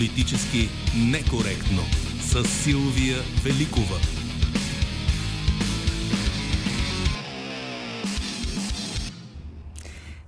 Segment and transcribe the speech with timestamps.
[0.00, 1.82] Политически некоректно
[2.20, 3.96] с Силвия Великова.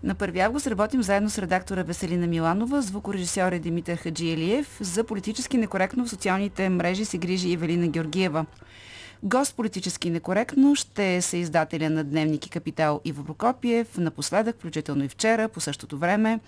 [0.03, 4.79] На 1 август работим заедно с редактора Веселина Миланова, звукорежисьор е Димитър Хаджилиев.
[4.81, 8.47] За политически некоректно в социалните мрежи се грижи Евелина Георгиева.
[9.23, 15.09] Гост политически некоректно ще се издателя на Дневник и Капитал Иво Прокопиев, напоследък, включително и
[15.09, 16.41] вчера, по същото време.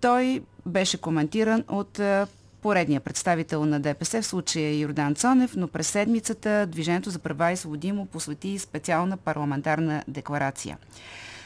[0.00, 2.00] Той беше коментиран от
[2.62, 7.56] поредния представител на ДПС, в случая Йордан Цонев, но през седмицата Движението за права и
[7.56, 10.78] свободи му посвети специална парламентарна декларация.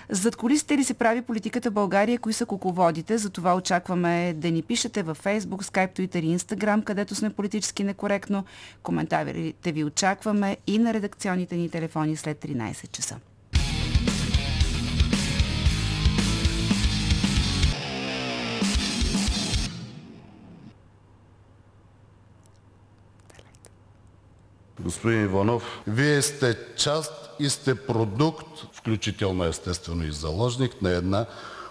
[0.08, 2.18] Зад колисите ли се прави политиката в България?
[2.18, 3.18] Кои са кукловодите?
[3.18, 7.84] За това очакваме да ни пишете във Facebook, Skype, Twitter и Instagram, където сме политически
[7.84, 8.44] некоректно.
[8.82, 13.16] Коментарите ви очакваме и на редакционните ни телефони след 13 часа.
[24.84, 31.26] Господин Иванов, Вие сте част и сте продукт, включително естествено и заложник на една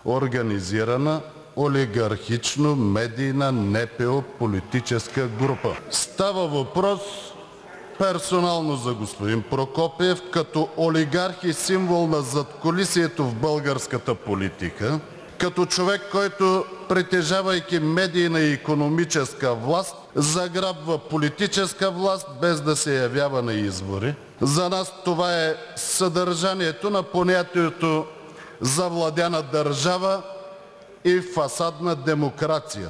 [0.05, 1.21] организирана
[1.57, 5.75] олигархично медийна НПО политическа група.
[5.89, 7.01] Става въпрос
[7.99, 14.99] персонално за господин Прокопиев като олигарх и символ на задкулисието в българската политика,
[15.37, 23.41] като човек, който притежавайки медийна и икономическа власт, заграбва политическа власт, без да се явява
[23.41, 24.15] на избори.
[24.41, 28.05] За нас това е съдържанието на понятието
[28.61, 30.21] завладяна държава
[31.05, 32.89] и фасадна демокрация,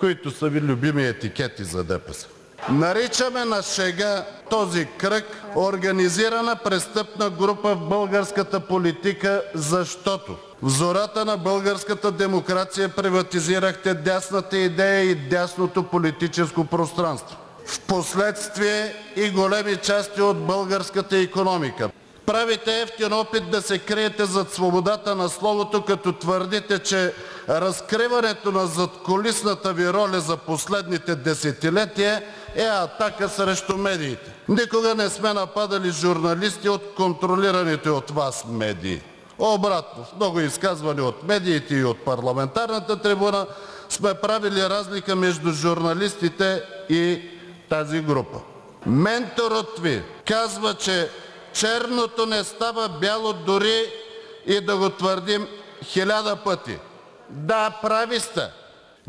[0.00, 2.26] които са Ви любими етикети за ДПС.
[2.68, 5.24] Наричаме на шега този кръг
[5.56, 15.00] организирана престъпна група в българската политика, защото в зората на българската демокрация приватизирахте дясната идея
[15.00, 17.36] и дясното политическо пространство.
[17.66, 21.90] Впоследствие и големи части от българската икономика.
[22.26, 27.12] Правите ефтин опит да се криете зад свободата на словото, като твърдите, че
[27.48, 32.22] разкриването на задкулисната ви роля за последните десетилетия
[32.54, 34.32] е атака срещу медиите.
[34.48, 39.00] Никога не сме нападали журналисти от контролираните от вас медии.
[39.38, 43.46] Обратно, в много изказвания от медиите и от парламентарната трибуна
[43.88, 47.22] сме правили разлика между журналистите и
[47.68, 48.38] тази група.
[48.86, 51.10] Менторът Ви казва, че
[51.52, 53.82] черното не става бяло дори
[54.46, 55.46] и да го твърдим
[55.84, 56.78] хиляда пъти.
[57.30, 58.50] Да, прави сте.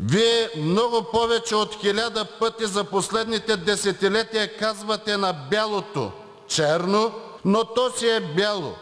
[0.00, 6.12] Вие много повече от хиляда пъти за последните десетилетия казвате на бялото
[6.48, 7.12] черно,
[7.44, 8.74] но то си е бяло.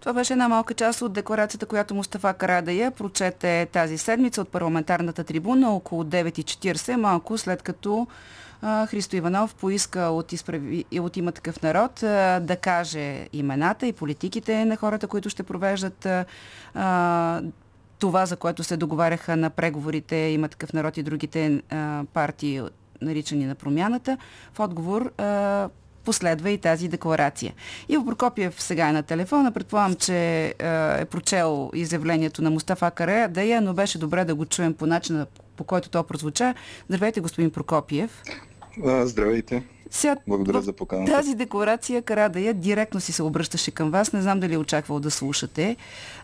[0.00, 5.24] Това беше една малка част от декларацията, която Мустафа Карадая прочете тази седмица от парламентарната
[5.24, 8.06] трибуна около 9.40, малко след като
[8.62, 11.92] Христо Иванов поиска от, изправи, от има такъв народ
[12.44, 16.06] да каже имената и политиките на хората, които ще провеждат
[17.98, 21.62] това, за което се договаряха на преговорите има такъв народ и другите
[22.12, 22.62] партии,
[23.02, 24.18] наричани на промяната.
[24.52, 25.12] В отговор
[26.08, 27.52] последва и тази декларация.
[27.88, 29.52] Иво Прокопиев сега е на телефона.
[29.52, 30.46] Предполагам, че
[30.98, 35.26] е прочел изявлението на Мустафа Карадая, но беше добре да го чуем по начина,
[35.56, 36.54] по който то прозвуча.
[36.88, 38.22] Здравейте, господин Прокопиев.
[39.02, 39.62] Здравейте.
[39.90, 41.12] Сега, Благодаря за поканата.
[41.12, 44.12] Тази декларация Карадая директно си се обръщаше към вас.
[44.12, 45.76] Не знам дали е очаквал да слушате.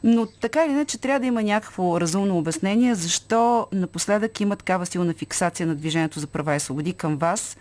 [0.04, 5.14] Но така или иначе трябва да има някакво разумно обяснение защо напоследък има такава силна
[5.14, 7.56] фиксация на Движението за права и свободи към вас.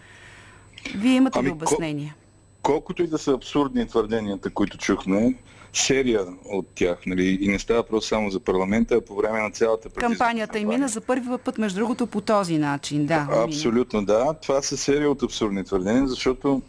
[0.95, 2.15] Вие имате ами, ли обяснение?
[2.61, 5.35] Колкото и да са абсурдни твърденията, които чухме,
[5.73, 6.97] серия от тях.
[7.05, 7.37] Нали?
[7.41, 10.87] И не става просто само за парламента, а по време на цялата Кампанията им мина
[10.87, 13.05] за първи път, между другото, по този начин.
[13.05, 14.33] Да, Абсолютно, да.
[14.33, 16.61] Това са серия от абсурдни твърдения, защото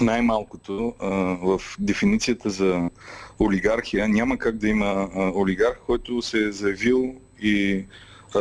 [0.00, 0.94] най-малкото
[1.42, 2.90] в дефиницията за
[3.40, 7.84] олигархия няма как да има олигарх, който се е заявил и,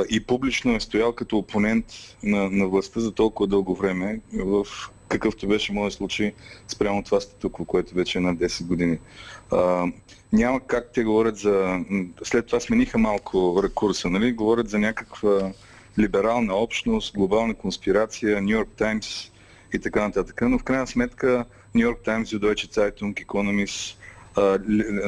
[0.10, 1.86] и публично е стоял като опонент
[2.24, 4.66] на, на властта за толкова дълго време в
[5.08, 6.34] какъвто беше моят случай
[6.68, 9.00] спрямо това статукво, което вече е на 10 години.
[9.52, 9.86] А,
[10.34, 11.80] няма как те говорят за...
[12.24, 14.32] След това смениха малко рекурса, нали?
[14.32, 15.52] Говорят за някаква
[16.00, 19.32] либерална общност, глобална конспирация, Нью Йорк Таймс
[19.74, 20.42] и така нататък.
[20.42, 21.46] Но в крайна сметка
[21.76, 23.98] Нью Йорк Таймс, Deutsche Zeitung, Economist,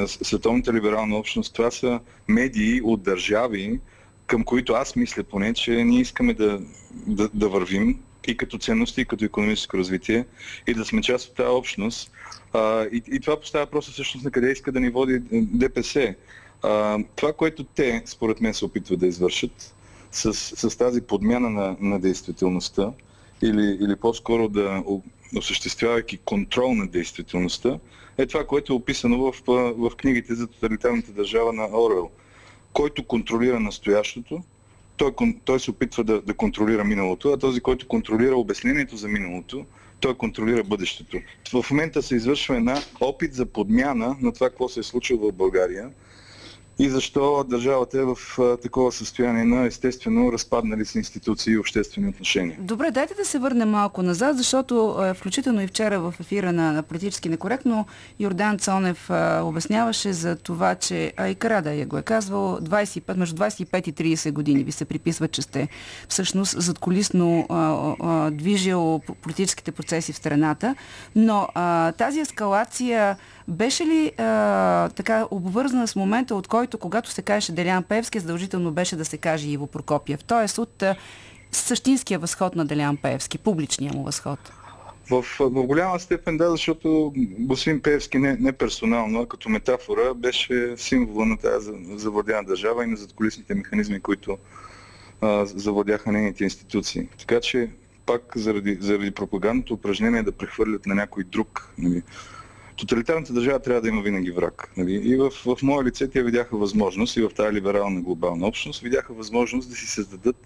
[0.06, 3.80] Световната либерална общност, това са медии от държави,
[4.30, 6.60] към които аз мисля поне, че ние искаме да,
[7.06, 10.24] да, да вървим и като ценности, и като економическо развитие
[10.66, 12.12] и да сме част от тази общност.
[12.52, 16.14] А, и, и това поставя просто всъщност на къде иска да ни води ДПС.
[16.62, 19.74] А, това, което те, според мен, се опитват да извършат,
[20.10, 22.92] с, с тази подмяна на, на действителността
[23.42, 24.82] или, или по-скоро да
[25.36, 27.78] осъществявайки контрол на действителността,
[28.18, 29.34] е това, което е описано в,
[29.76, 32.10] в книгите за тоталитарната държава на Орел.
[32.72, 34.42] Който контролира настоящото,
[34.96, 35.12] той,
[35.44, 39.66] той се опитва да, да контролира миналото, а този, който контролира обяснението за миналото,
[40.00, 41.20] той контролира бъдещето.
[41.52, 45.34] В момента се извършва една опит за подмяна на това, какво се е случило в
[45.34, 45.90] България
[46.80, 48.16] и защо държавата е в
[48.62, 52.56] такова състояние на естествено разпаднали се институции и обществени отношения.
[52.60, 56.82] Добре, дайте да се върнем малко назад, защото включително и вчера в ефира на, на
[56.82, 57.86] политически некоректно
[58.20, 61.36] Йордан Цонев а, обясняваше за това, че а и
[61.80, 65.68] я го е казвал, 25, между 25 и 30 години ви се приписва, че сте
[66.08, 67.46] всъщност задколисно
[68.32, 70.74] движил политическите процеси в страната,
[71.16, 73.16] но а, тази ескалация
[73.50, 78.72] беше ли а, така обвързана с момента, от който, когато се кажеше Делян Певски, задължително
[78.72, 80.24] беше да се каже Иво Прокопиев?
[80.24, 80.60] Т.е.
[80.60, 80.96] от а,
[81.52, 84.52] същинския възход на Делян Певски, публичния му възход?
[85.10, 90.74] В, в голяма степен да, защото господин Певски не, не персонално, а като метафора беше
[90.76, 94.38] символа на тази завладяна държава и на задколисните механизми, които
[95.20, 97.08] а, завладяха нейните институции.
[97.18, 97.70] Така че
[98.06, 102.02] пак заради, заради пропагандното упражнение да прехвърлят на някой друг нали,
[102.80, 104.72] тоталитарната държава трябва да има винаги враг.
[104.76, 104.92] Нали?
[104.92, 109.14] И в, в мое лице те видяха възможност и в тази либерална глобална общност видяха
[109.14, 110.36] възможност да си създадат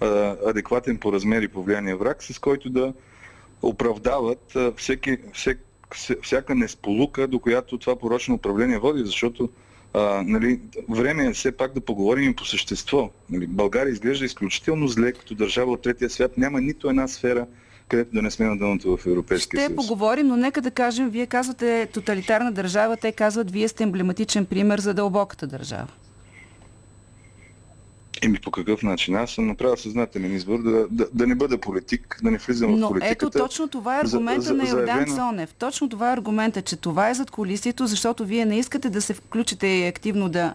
[0.00, 2.92] а, адекватен по размер и по влияние враг, с който да
[3.62, 5.58] оправдават а, всеки, всек,
[6.22, 9.48] всяка несполука, до която това порочно управление води, защото
[9.94, 13.10] а, нали, време е все пак да поговорим и по същество.
[13.30, 16.38] Нали, България изглежда изключително зле като държава от третия свят.
[16.38, 17.46] Няма нито една сфера,
[17.88, 19.72] където да не сме на дъното в Европейския съюз.
[19.72, 24.46] Ще поговорим, но нека да кажем, вие казвате тоталитарна държава, те казват, вие сте емблематичен
[24.46, 25.88] пример за дълбоката държава.
[28.22, 29.16] Еми по какъв начин?
[29.16, 32.86] Аз съм направил съзнателен избор да, да, да не бъда политик, да не влизам Но
[32.86, 33.26] в политиката.
[33.26, 35.16] ето точно това е аргумента за, за, на Йордан заявено...
[35.16, 35.54] Цонев.
[35.54, 39.14] Точно това е аргумента, че това е зад колисието, защото вие не искате да се
[39.14, 40.54] включите и активно да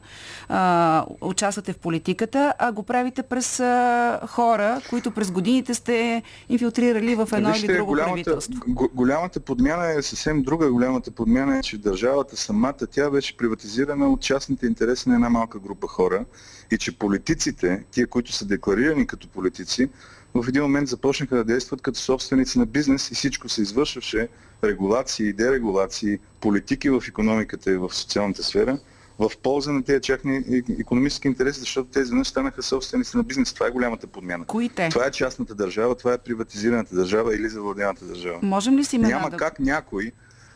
[0.50, 7.16] а, участвате в политиката, а го правите през а, хора, които през годините сте инфилтрирали
[7.16, 8.62] в едно Вижте, или друго голямата, правителство.
[8.94, 10.72] Голямата подмяна е съвсем друга.
[10.72, 15.60] Голямата подмяна е, че държавата самата, тя беше приватизирана от частните интереси на една малка
[15.60, 16.26] група хора
[16.72, 19.90] и че политиците, тия, които са декларирани като политици,
[20.34, 24.28] в един момент започнаха да действат като собственици на бизнес и всичко се извършваше,
[24.64, 28.80] регулации, дерегулации, политики в економиката и в социалната сфера,
[29.20, 33.54] в полза на тези чахни економически интереси, защото тези не станаха собственици на бизнес.
[33.54, 34.46] Това е голямата подмяна.
[34.46, 34.90] Кои те?
[34.90, 38.40] Това е частната държава, това е приватизираната държава или завладяната държава.
[38.42, 39.38] Можем ли си Няма да...
[39.38, 40.12] как някой,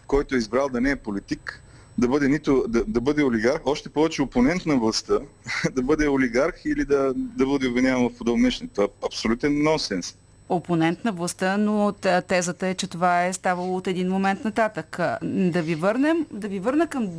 [0.08, 1.64] който е избрал да не е политик,
[1.98, 5.20] да бъде, нито, да, да бъде олигарх, още повече опонент на властта,
[5.76, 8.68] да бъде олигарх или да, да бъде обвиняван в нещо.
[8.68, 10.16] Това е абсолютен нонсенс.
[10.50, 11.94] Опонент на властта, но
[12.28, 15.00] тезата е, че това е ставало от един момент нататък.
[15.24, 17.10] Да ви върнем, да ви върна към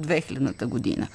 [0.00, 1.08] 2000-та година.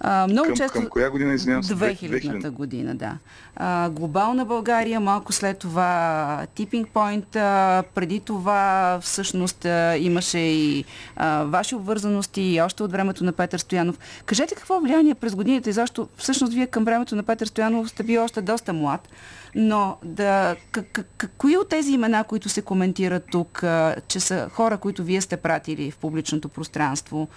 [0.00, 0.72] А, много към, често...
[0.72, 1.74] към коя година, извинявам се?
[1.74, 3.18] 2000-та година, да.
[3.56, 9.64] А, глобална България, малко след това Tipping Point, а, преди това всъщност
[9.98, 10.84] имаше и
[11.16, 13.98] а, ваши обвързаности и още от времето на Петър Стоянов.
[14.26, 18.02] Кажете какво влияние през годините и защо всъщност вие към времето на Петър Стоянов сте
[18.02, 19.08] били още доста млад,
[19.54, 24.48] но да, к- к- кои от тези имена, които се коментират тук, а, че са
[24.52, 27.28] хора, които вие сте пратили в публичното пространство,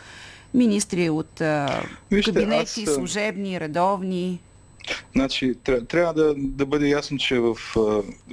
[0.53, 1.41] министри от
[2.12, 2.93] Вижте, кабинети, аз...
[2.95, 4.39] служебни, редовни?
[5.15, 5.55] Значи,
[5.88, 7.55] трябва да, да бъде ясно, че в,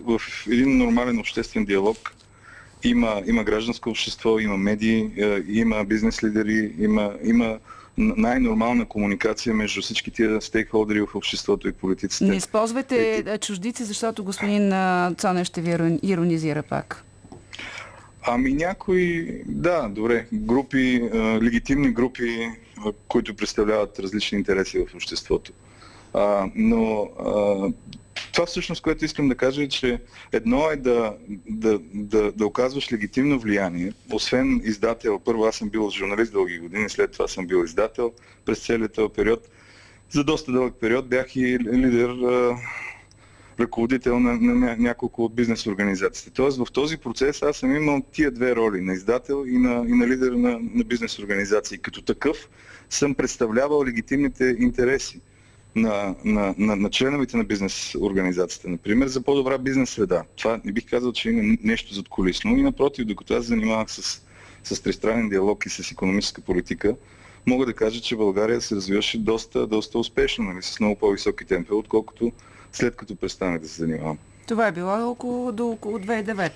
[0.02, 2.14] в един нормален обществен диалог
[2.84, 5.10] има, има гражданско общество, има медии,
[5.48, 7.58] има бизнес лидери, има, има
[7.96, 12.24] най-нормална комуникация между всички тия стейкхолдери в обществото и политиците.
[12.24, 14.72] Не използвайте чуждици, защото господин
[15.14, 17.04] Цонев ще ви иронизира пак.
[18.32, 21.10] Ами някои, да, добре, групи,
[21.42, 22.48] легитимни групи,
[23.08, 25.52] които представляват различни интереси в обществото.
[26.14, 27.72] А, но а,
[28.32, 30.00] това всъщност, което искам да кажа е, че
[30.32, 31.16] едно е да,
[31.48, 35.18] да, да, да оказваш легитимно влияние, освен издател.
[35.18, 38.12] Първо аз съм бил журналист дълги години, след това съм бил издател
[38.44, 39.48] през целият този период.
[40.10, 42.10] За доста дълъг период бях и лидер
[43.60, 46.30] ръководител на, на няколко от бизнес организациите.
[46.30, 49.92] Тоест в този процес аз съм имал тия две роли, на издател и на, и
[49.92, 51.78] на лидер на, на бизнес организации.
[51.78, 52.48] Като такъв
[52.90, 55.20] съм представлявал легитимните интереси
[55.76, 60.24] на, на, на, на членовете на бизнес организацията, например, за по-добра бизнес среда.
[60.36, 64.22] Това не бих казал, че има нещо зад колисно и напротив, докато аз занимавах с,
[64.64, 66.96] с тристранен диалог и с економическа политика,
[67.46, 71.72] мога да кажа, че България се развиваше доста, доста успешно, нали, с много по-високи темпи,
[71.72, 72.32] отколкото
[72.72, 74.18] след като престанах да се занимавам.
[74.46, 76.52] Това е било около, до около 2009.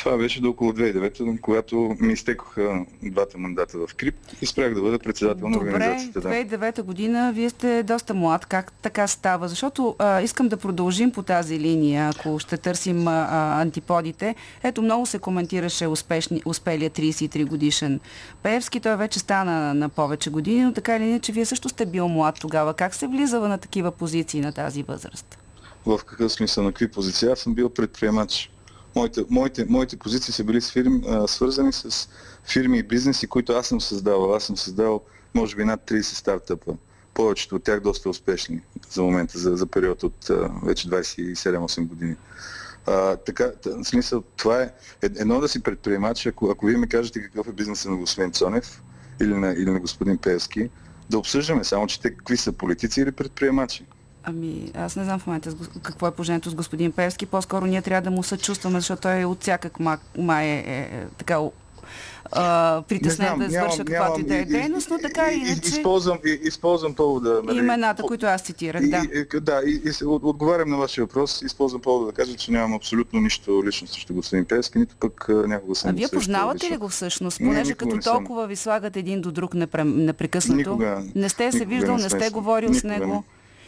[0.00, 4.80] Това беше до около 2009, когато ми изтекоха двата мандата в КРИП и спрях да
[4.80, 6.20] бъда председател на организацията.
[6.20, 8.46] Добре, 2009 година вие сте доста млад.
[8.46, 9.48] Как така става?
[9.48, 14.34] Защото а, искам да продължим по тази линия, ако ще търсим а, антиподите.
[14.62, 18.00] Ето, много се коментираше успешни, успелия 33 годишен
[18.42, 18.80] Пеевски.
[18.80, 22.36] Той вече стана на повече години, но така или иначе вие също сте бил млад
[22.40, 22.74] тогава.
[22.74, 25.39] Как се влизава на такива позиции на тази възраст?
[25.86, 27.28] В какъв смисъл, на какви позиции?
[27.28, 28.50] Аз съм бил предприемач
[28.96, 32.08] моите, моите, моите позиции са били с фирми, свързани с
[32.52, 34.34] фирми и бизнеси, които аз съм създавал.
[34.34, 35.02] Аз съм създавал
[35.34, 36.72] може би над 30 стартъпа.
[37.14, 38.60] Повечето от тях доста успешни
[38.90, 40.30] за момента, за, за период от
[40.64, 42.16] вече 27-8 години.
[42.86, 44.70] А, така, в смисъл, това е
[45.02, 48.82] едно да си предприемач, ако, ако вие ми кажете какъв е бизнесът на господин Цонев
[49.22, 50.70] или на, или на господин Певски,
[51.10, 53.86] да обсъждаме само, че те какви са политици или предприемачи.
[54.24, 57.26] Ами, аз не знам в момента какво е положението с господин Певски.
[57.26, 59.78] По-скоро ние трябва да му съчувстваме, защото той от всякак
[60.18, 61.40] май е, е, е така
[62.88, 65.68] притеснен да извърша каквато и да е дейност, но така и иначе...
[65.68, 67.40] Използвам, използвам повода...
[67.44, 69.02] Нали, имената, които аз цитирах, да.
[69.14, 71.42] И, да, и, и, отговарям на вашия въпрос.
[71.42, 75.74] Използвам повода да кажа, че нямам абсолютно нищо лично срещу господин Певски, нито пък някога
[75.74, 75.90] съм...
[75.90, 77.38] А вие познавате ли го всъщност?
[77.38, 80.78] Понеже като толкова ви слагат един до друг непрекъснато,
[81.14, 83.24] не сте се виждал, не сте говорил с него.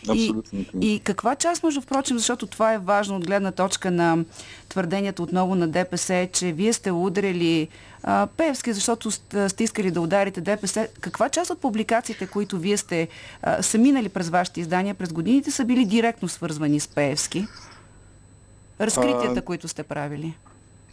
[0.08, 0.14] Не.
[0.14, 0.34] И,
[0.80, 4.24] и каква част, между впрочем, защото това е важно от гледна точка на
[4.68, 7.68] твърденията отново на ДПС, че вие сте удрели
[8.02, 9.10] а, Певски, защото
[9.48, 10.88] сте искали да ударите ДПС.
[11.00, 13.08] Каква част от публикациите, които вие сте
[13.42, 17.46] а, са минали през вашите издания през годините, са били директно свързвани с Певски?
[18.80, 19.42] Разкритията, а...
[19.42, 20.36] които сте правили?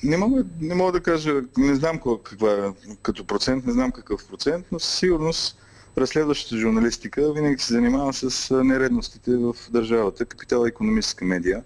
[0.03, 4.27] Не мога, не мога да кажа, не знам каква е като процент, не знам какъв
[4.27, 5.57] процент, но със сигурност
[5.99, 11.63] разследващата журналистика винаги се занимава с нередностите в държавата, капитала и економическа медия.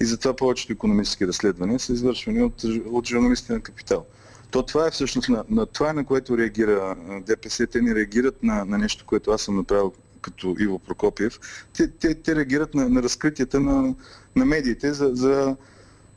[0.00, 4.06] И затова повечето економически разследвания са извършвани от, от журналисти на капитал.
[4.50, 7.66] То това е всъщност на, на това, на което реагира ДПС.
[7.66, 11.38] Те не реагират на, на нещо, което аз съм направил като Иво Прокопиев.
[11.76, 13.94] Те, те, те реагират на, на разкритията на,
[14.36, 15.56] на медиите за, за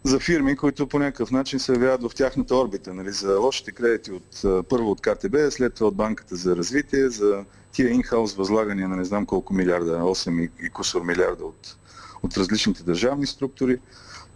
[0.04, 2.94] за фирми, които по някакъв начин се явяват в тяхната орбита.
[2.94, 7.46] Нали, за лошите кредити от, първо от КТБ, след това от Банката за развитие, за
[7.72, 11.78] тия инхаус възлагания на не знам колко милиарда, 8 и, и кусор милиарда от,
[12.24, 13.80] от различните държавни структури.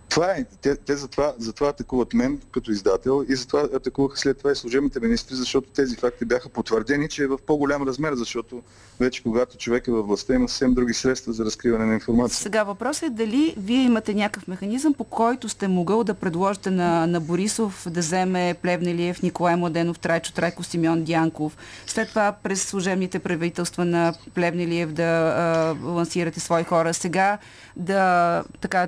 [0.10, 0.46] Това е.
[0.62, 5.00] Те, те затова, затова атакуват мен като издател и затова атакуваха след това и служебните
[5.00, 8.62] министри, защото тези факти бяха потвърдени, че е в по-голям размер, защото
[9.00, 12.38] вече когато човек е във властта има съвсем други средства за разкриване на информация.
[12.38, 17.08] Сега въпросът е дали вие имате някакъв механизъм, по който сте могъл да предложите на,
[17.08, 21.58] на Борисов да вземе Плевнелиев, Николай Младенов, Трайчо Трайко, Симеон Дянков.
[21.88, 26.94] След това през служебните правителства на Плевнелиев да а, лансирате свои хора.
[26.94, 27.38] Сега
[27.76, 28.88] да така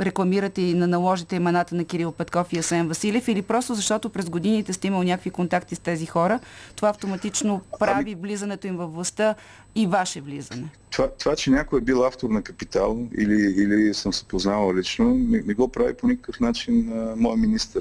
[0.00, 4.30] рекламирате и на наложите имената на Кирил Петков и Асен Василев или просто защото през
[4.30, 6.40] годините сте имал някакви контакти с тези хора,
[6.76, 9.34] това автоматично прави ами- влизането им във властта
[9.74, 10.68] и ваше влизане?
[10.90, 15.14] Това, това че някой е бил автор на Капитал или, или съм се познавал лично,
[15.14, 17.80] не, го прави по никакъв начин а, мой министр.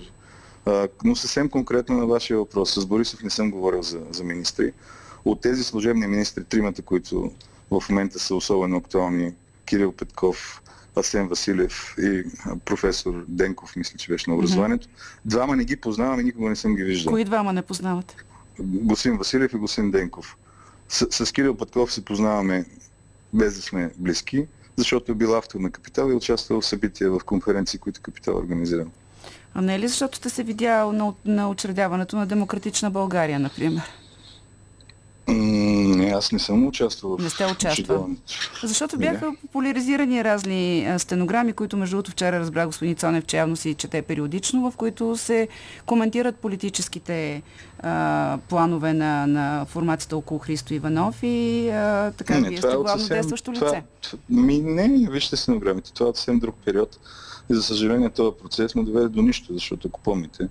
[0.65, 2.73] А, но съвсем конкретно на вашия въпрос.
[2.73, 4.71] С Борисов не съм говорил за, за министри.
[5.25, 7.31] От тези служебни министри, тримата, които
[7.71, 9.33] в момента са особено актуални,
[9.65, 10.61] Кирил Петков,
[10.95, 12.23] Асен Василев и
[12.65, 14.87] професор Денков, мисля, че беше на образованието.
[14.87, 15.19] Mm-hmm.
[15.25, 17.11] Двама не ги познавам и никога не съм ги виждал.
[17.11, 18.15] Кои двама не познавате?
[18.59, 20.37] Госин Василев и Госин Денков.
[20.89, 22.65] С, с Кирил Петков се познаваме
[23.33, 27.11] без да сме близки, защото е бил автор на Капитал и е участвал в събития
[27.11, 28.85] в конференции, които Капитал организира.
[29.53, 33.83] А не е ли защото сте се видял на, на учредяването на Демократична България, например?
[35.27, 38.09] Не, аз не съм участвал Не сте участвал.
[38.63, 39.37] Защото бяха не.
[39.37, 44.71] популяризирани разни стенограми, които между другото вчера разбра господин Цонев, че явно си чете периодично,
[44.71, 45.47] в които се
[45.85, 47.41] коментират политическите
[47.79, 52.75] а, планове на, на формацията около Христо Иванов и а, така не, вие сте е
[52.75, 53.83] главно съвсем, действащо това, лице.
[54.29, 55.93] Ми, не, вижте стенограмите.
[55.93, 56.99] Това е съвсем друг период.
[57.51, 60.47] И за съжаление този процес не доведе до нищо, защото ако помните,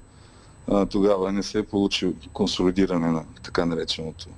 [0.69, 4.29] а, тогава не се е получил консолидиране на така нареченото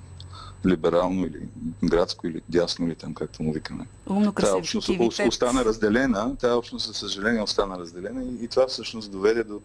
[0.66, 1.40] либерално или
[1.84, 3.86] градско или дясно или там както му викаме.
[4.06, 4.90] Умно Тая общност
[5.28, 9.60] остана разделена, тая общност за съжаление остана разделена и, и това всъщност доведе до,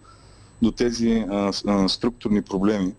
[0.61, 2.93] до тези а, а, структурни проблеми,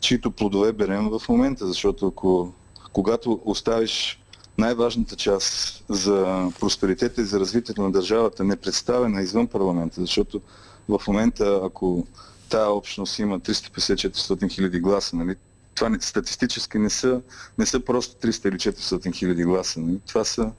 [0.00, 2.52] чието плодове берем в момента, защото ако
[2.92, 4.22] когато оставиш
[4.58, 10.40] най-важната част за просперитета и за развитието на държавата не представена извън парламента, защото
[10.88, 12.06] в момента, ако
[12.48, 15.36] тая общност има 350-400 хиляди гласа, нали,
[15.74, 17.20] това не, статистически не са,
[17.58, 19.80] не са просто 300 или 400 хиляди гласа.
[19.80, 19.86] Не?
[19.86, 20.00] Нали?
[20.06, 20.52] Това са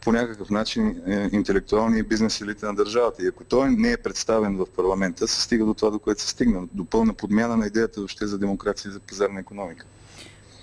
[0.00, 3.22] по някакъв начин е, интелектуалния бизнес елита на държавата.
[3.22, 6.28] И ако той не е представен в парламента, се стига до това, до което се
[6.28, 6.68] стигна.
[6.72, 9.86] До пълна подмяна на идеята въобще за демокрация и за пазарна економика.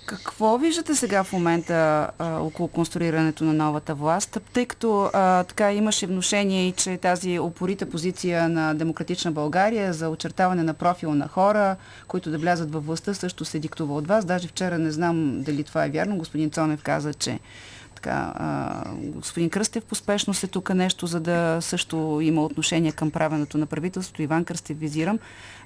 [0.06, 5.72] Какво виждате сега в момента а, около конструирането на новата власт, тъй като а, така
[5.72, 11.28] имаше внушение и че тази опорита позиция на Демократична България за очертаване на профил на
[11.28, 11.76] хора,
[12.08, 14.24] които да влязат във властта, също се диктува от вас.
[14.24, 16.16] Даже вчера не знам дали това е вярно.
[16.16, 17.38] Господин Цонев каза, че
[18.06, 23.58] така, а, господин Кръстев поспешно се тук нещо, за да също има отношение към правенето
[23.58, 24.22] на правителството.
[24.22, 25.18] Иван Кръстев визирам.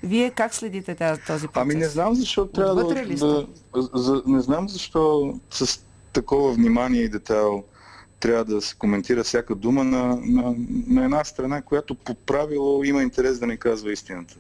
[0.02, 1.62] Вие как следите тази, този процес?
[1.62, 3.46] Ами не знам защо трябва да, да,
[3.92, 5.80] за, не знам защо с
[6.12, 7.64] такова внимание и детайл
[8.20, 10.54] трябва да се коментира всяка дума на, на,
[10.86, 14.34] на една страна, която по правило има интерес да не казва истината.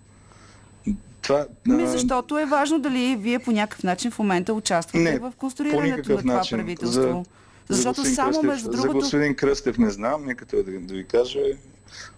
[1.22, 5.32] Това, Ми, защото е важно дали вие по някакъв начин в момента участвате не, в
[5.38, 6.58] конструирането на това начин.
[6.58, 7.02] правителство.
[7.02, 7.39] За,
[7.70, 8.88] защото за само Кръстев, между другото...
[8.88, 11.40] За господин Кръстев не знам, нека той да, да ви каже.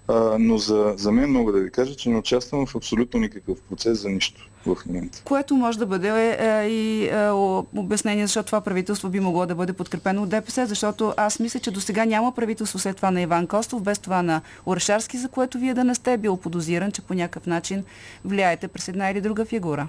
[0.08, 3.58] А, но за, за мен мога да ви кажа, че не участвам в абсолютно никакъв
[3.62, 5.22] процес за нищо в момента.
[5.24, 7.30] Което може да бъде е, е, и е,
[7.76, 11.70] обяснение, защото това правителство би могло да бъде подкрепено от ДПС, защото аз мисля, че
[11.70, 15.58] до сега няма правителство след това на Иван Костов, без това на Орешарски, за което
[15.58, 17.84] вие да не сте бил подозиран, че по някакъв начин
[18.24, 19.88] влияете през една или друга фигура.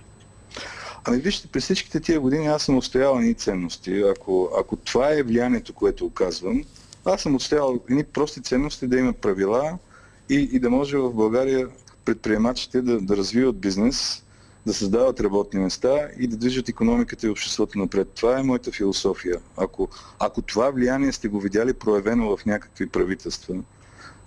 [1.06, 4.04] Ами вижте, през всичките тия години аз съм отстоял ни ценности.
[4.18, 6.64] Ако, ако това е влиянието, което оказвам,
[7.06, 9.78] аз съм отстоял едни прости ценности да има правила
[10.30, 11.68] и, и да може в България
[12.06, 14.24] предприемачите да, да развиват бизнес,
[14.66, 18.08] да създават работни места и да движат економиката и обществото напред.
[18.16, 19.40] Това е моята философия.
[19.58, 23.56] Ако, ако това влияние сте го видяли проявено в някакви правителства,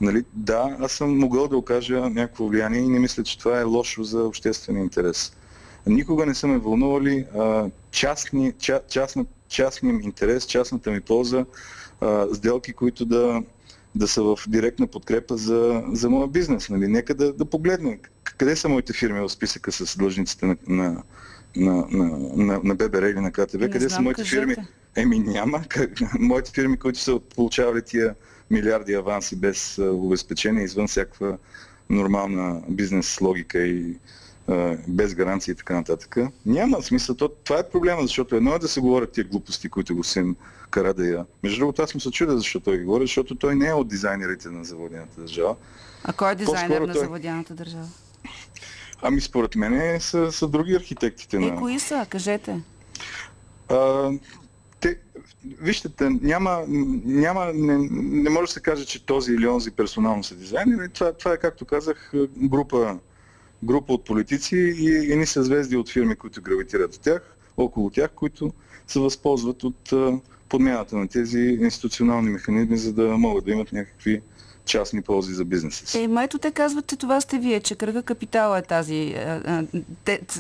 [0.00, 3.64] нали, да, аз съм могъл да окажа някакво влияние и не мисля, че това е
[3.64, 5.32] лошо за обществен интерес.
[5.86, 11.44] Никога не са ме вълнували а, частни, ча, частна, частния интерес, частната ми полза,
[12.00, 13.42] а, сделки, които да,
[13.94, 16.68] да са в директна подкрепа за, за моя бизнес.
[16.68, 16.88] Нали?
[16.88, 17.98] Нека да, да погледнем
[18.38, 21.02] къде са моите фирми в списъка с длъжниците на, на,
[21.56, 24.36] на, на, на, на ББР или на КТВ, не къде знам, са моите кажете.
[24.36, 24.56] фирми?
[24.96, 25.64] Еми няма.
[26.18, 28.14] Моите фирми, които са получавали тия
[28.50, 31.38] милиарди аванси без обезпечение, извън всякаква
[31.90, 33.98] нормална бизнес логика и
[34.88, 36.16] без гаранции и така нататък.
[36.46, 37.14] Няма смисъл.
[37.14, 40.36] То, това е проблема, защото едно е да се говорят тия глупости, които го син
[40.70, 41.26] кара да я.
[41.42, 43.88] Между другото, аз съм се чудя защо той ги говори, защото той не е от
[43.88, 45.56] дизайнерите на заводената държава.
[46.04, 47.02] А кой е дизайнер на той...
[47.02, 47.88] заводяната държава?
[49.02, 51.36] Ами според мен са, са други архитектите.
[51.36, 51.56] Е, на...
[51.56, 52.06] кои са?
[52.10, 52.60] Кажете.
[53.68, 54.10] А,
[54.80, 54.98] те,
[55.44, 56.64] вижте, няма,
[57.04, 60.88] няма не, не може да се каже, че този или онзи персонално са дизайнери.
[60.88, 62.98] Това, това е, както казах, група
[63.64, 68.52] група от политици и едни съзвезди от фирми, които гравитират от тях, около тях, които
[68.86, 69.92] се възползват от
[70.48, 74.22] подмяната на тези институционални механизми, за да могат да имат някакви
[74.66, 75.98] частни ползи за бизнеса си.
[76.02, 79.14] Е, майто те казват, че това сте вие, че кръга капитала е тази,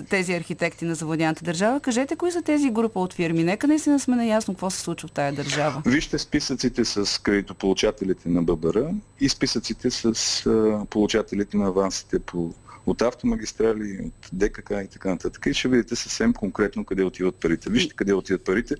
[0.08, 1.80] тези архитекти на завладяната държава.
[1.80, 3.44] Кажете, кои са тези група от фирми?
[3.44, 5.82] Нека наистина сме наясно какво се случва в тая държава.
[5.86, 10.42] Вижте списъците с кредитополучателите на ББР и списъците с
[10.90, 12.54] получателите на авансите по
[12.86, 15.46] от автомагистрали, от ДКК и така нататък.
[15.46, 17.70] И ще видите съвсем конкретно къде отиват парите.
[17.70, 18.74] Вижте къде отиват парите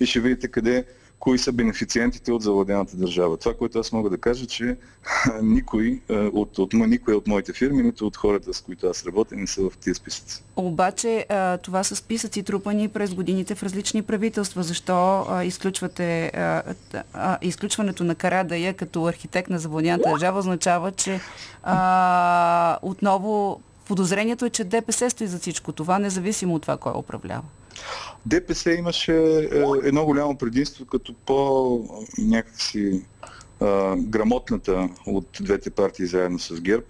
[0.00, 0.84] и ще видите къде
[1.20, 3.36] кои са бенефициентите от завладената държава.
[3.36, 4.76] Това, което аз мога да кажа, че
[5.42, 9.46] никой от, от, никой от моите фирми, нито от хората, с които аз работя, не
[9.46, 10.42] са в тия списъци.
[10.56, 11.26] Обаче
[11.62, 14.62] това са списъци трупани през годините в различни правителства.
[14.62, 16.32] Защо изключвате
[17.42, 21.20] изключването на Карадая като архитект на завладената държава означава, че
[21.62, 27.42] а, отново подозрението е, че ДПС стои за всичко това, независимо от това кой управлява.
[28.26, 31.84] ДПС имаше е, едно голямо предимство като по
[32.18, 33.02] някакси
[33.96, 36.86] грамотната от двете партии заедно с ГЕРБ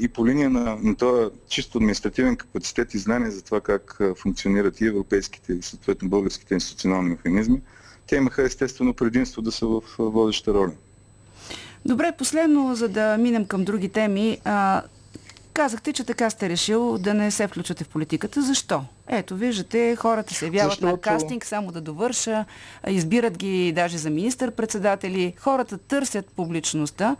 [0.00, 4.80] и по линия на, на този чисто административен капацитет и знание за това как функционират
[4.80, 7.60] и европейските и съответно българските институционални механизми,
[8.06, 10.72] те имаха естествено предимство да са в водеща роля.
[11.84, 14.38] Добре, последно, за да минем към други теми.
[15.54, 18.42] Казахте, че така сте решил да не се включвате в политиката.
[18.42, 18.84] Защо?
[19.08, 20.92] Ето, виждате, хората се явяват Защото...
[20.92, 22.44] на кастинг, само да довърша,
[22.88, 27.16] избират ги даже за министър-председатели, хората търсят публичността,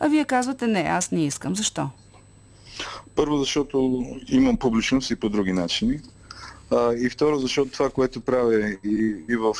[0.00, 1.56] а вие казвате не, аз не искам.
[1.56, 1.88] Защо?
[3.14, 6.00] Първо, защото имам публичност и по други начини.
[6.70, 9.54] А, и второ, защото това, което правя и, и в,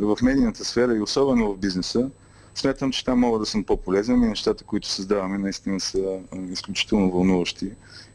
[0.00, 2.10] в медийната сфера, и особено в бизнеса,
[2.56, 6.18] Смятам, че там мога да съм по-полезен и нещата, които създаваме, наистина са
[6.50, 7.70] изключително вълнуващи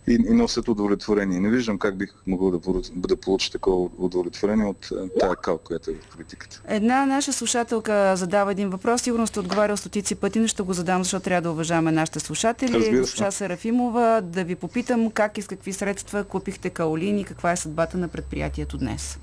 [0.08, 1.40] и, и носят удовлетворение.
[1.40, 5.94] Не виждам как бих могъл да, да получа такова удовлетворение от тази кал, която е
[5.94, 6.62] в политиката.
[6.68, 9.02] Една наша слушателка задава един въпрос.
[9.02, 13.00] Сигурно сте отговарял стотици пъти, но ще го задам, защото трябва да уважаваме нашите слушатели.
[13.00, 17.58] Госпожа Серафимова, да ви попитам как и с какви средства купихте каолин и каква е
[17.58, 19.20] съдбата на предприятието днес.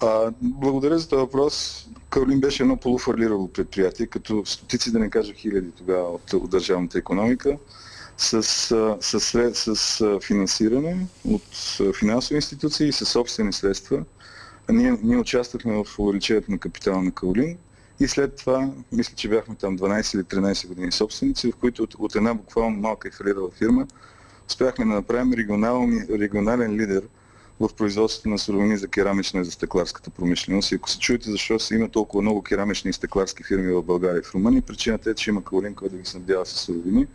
[0.00, 1.86] А, благодаря за този въпрос.
[2.10, 6.98] Каолин беше едно полуфарлирало предприятие, като стотици, да не кажа хиляди тогава от, от държавната
[6.98, 7.58] економика
[8.16, 8.42] с,
[9.00, 14.04] с, с, с финансиране от финансови институции и със собствени средства.
[14.68, 17.58] Ние, ние участвахме в увеличението на капитала на Каолин
[18.00, 21.94] и след това, мисля, че бяхме там 12 или 13 години собственици, в които от,
[21.94, 23.86] от една буквално малка и фалирала фирма
[24.48, 25.32] успяхме да направим
[26.10, 27.02] регионален лидер
[27.60, 30.72] в производството на суровини за керамична и за стекларската промишленост.
[30.72, 34.18] И ако се чуете защо се има толкова много керамични и стекларски фирми в България
[34.18, 37.06] и в Румъния, причината е, че има Каолин, който да ги снабдява с суровини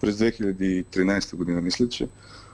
[0.00, 2.08] през 2013 година, мисля, че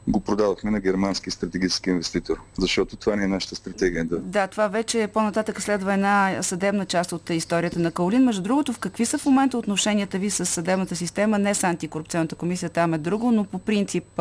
[0.08, 4.04] го продадохме на германски стратегически инвеститор, защото това не е нашата стратегия.
[4.04, 8.24] Да, да това вече по-нататък следва една съдебна част от историята на Каолин.
[8.24, 12.34] Между другото, в какви са в момента отношенията ви с съдебната система, не с антикорупционната
[12.34, 14.20] комисия, там е друго, но по принцип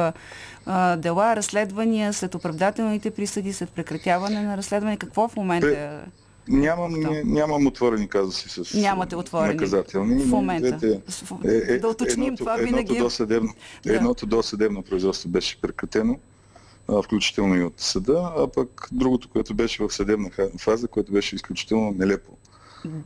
[0.97, 6.09] дела, разследвания, след оправдателните присъди, след прекратяване на разследване, какво в момента е?
[6.49, 6.93] Нямам,
[7.25, 10.23] нямам отворени казуси с Нямате отворени наказателни.
[10.23, 10.77] В момента.
[10.77, 11.01] Двете,
[11.45, 12.77] е, е, да уточним едното, това винаги.
[12.79, 13.53] Едното досъдебно,
[13.85, 13.95] да.
[13.95, 16.19] едното досъдебно производство беше прекратено,
[17.03, 21.91] включително и от съда, а пък другото, което беше в съдебна фаза, което беше изключително
[21.91, 22.31] нелепо.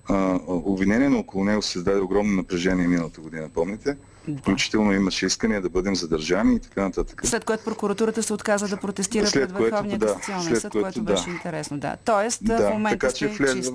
[0.10, 3.97] А, обвинение, но около него се създаде огромно напрежение миналата година, помните?
[4.27, 4.41] Да.
[4.41, 7.21] Включително имаше искания да бъдем задържани и така нататък.
[7.23, 11.13] След което прокуратурата се отказа да протестира след пред Върховния да, касационен съд, което, да.
[11.13, 11.77] беше интересно.
[11.79, 11.97] Да.
[12.05, 13.71] Тоест, да, в момента така, че влезе,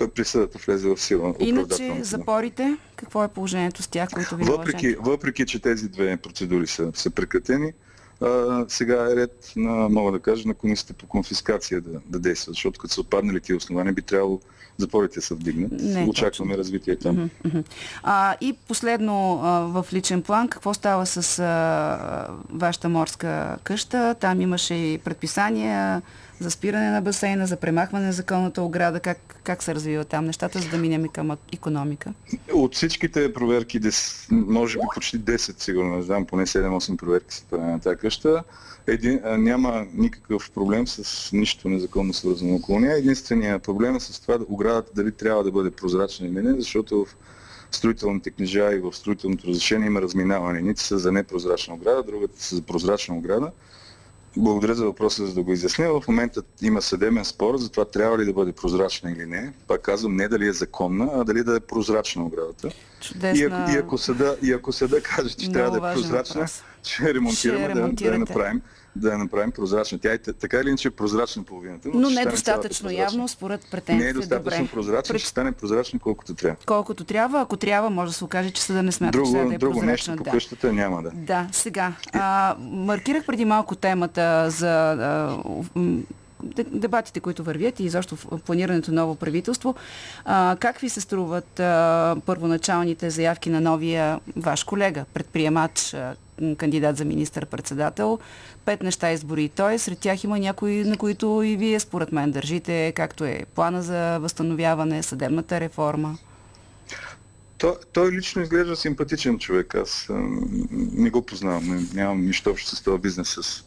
[0.00, 1.34] в, присъдата влезе в сила.
[1.38, 6.66] Иначе запорите, какво е положението с тях, които ви въпреки, въпреки, че тези две процедури
[6.66, 7.72] са, са прекратени,
[8.22, 12.52] а, сега е ред на, мога да кажа, на комисията по конфискация да, да действа,
[12.52, 14.40] защото като са отпаднали тия основания, би трябвало
[14.78, 15.72] запорите са вдигнат.
[15.72, 16.58] Не, Очакваме точно.
[16.58, 17.30] развитие там.
[18.02, 24.14] А, и последно а, в личен план, какво става с а, вашата морска къща?
[24.20, 26.02] Там имаше и предписания
[26.42, 29.00] за спиране на басейна, за премахване на законната ограда.
[29.00, 32.12] Как, как се развива там нещата, за да минем и към економика?
[32.54, 33.80] От всичките проверки,
[34.30, 38.44] може би почти 10 сигурно, не знам, поне 7-8 проверки са на тази къща.
[38.86, 42.96] Един, няма никакъв проблем с нищо незаконно свързано около нея.
[42.96, 47.06] Единственият проблем е с това да оградата дали трябва да бъде прозрачна или не, защото
[47.70, 50.60] в строителните книжа и в строителното разрешение има разминаване.
[50.60, 53.50] Ните са за непрозрачна ограда, другата са за прозрачна ограда.
[54.36, 56.00] Благодаря за въпроса, за да го изясня.
[56.00, 59.52] В момента има съдебен спор за това трябва ли да бъде прозрачна или не.
[59.68, 62.68] Пак казвам, не дали е законна, а дали да е прозрачна оградата.
[63.00, 63.38] Чудесна...
[63.38, 66.40] И, ако, и, ако съда, и ако съда каже, че Много трябва да е прозрачна,
[66.40, 66.62] въпрос.
[66.82, 68.62] ще ремонтираме, ще да, да я направим
[68.96, 69.98] да я направим прозрачна.
[69.98, 71.88] Тя е така или иначе е прозрачна половината.
[71.94, 74.04] Но, но не достатъчно явно, според претенциите.
[74.04, 75.20] Не е достатъчно прозрачна, Пред...
[75.20, 76.56] ще стане прозрачна колкото трябва.
[76.66, 79.54] Колкото трябва, ако трябва, може да се окаже, че съда не смята, друго, че да
[79.54, 80.12] е друго прозрачна.
[80.12, 81.10] нещо по къщата няма да.
[81.14, 81.92] Да, сега.
[82.12, 85.38] А, маркирах преди малко темата за а,
[86.66, 89.74] дебатите, които вървят и изобщо планирането ново правителство.
[90.24, 96.14] А, как ви се струват а, първоначалните заявки на новия ваш колега, предприемач, а,
[96.56, 98.18] кандидат за министър-председател?
[98.64, 99.78] Пет неща избори той.
[99.78, 104.18] Сред тях има някои, на които и вие според мен държите, както е плана за
[104.18, 106.18] възстановяване, съдебната реформа.
[107.58, 109.74] Той, той лично изглежда симпатичен човек.
[109.74, 110.14] Аз а,
[110.72, 111.88] не го познавам.
[111.94, 113.64] нямам нищо общо с този бизнес с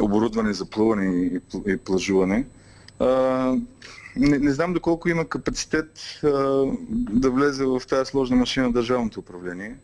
[0.00, 1.30] оборудване за плуване
[1.66, 2.46] и, плажуване.
[4.16, 6.20] Не, не знам доколко има капацитет
[6.90, 9.76] да влезе в тази сложна машина на държавното управление.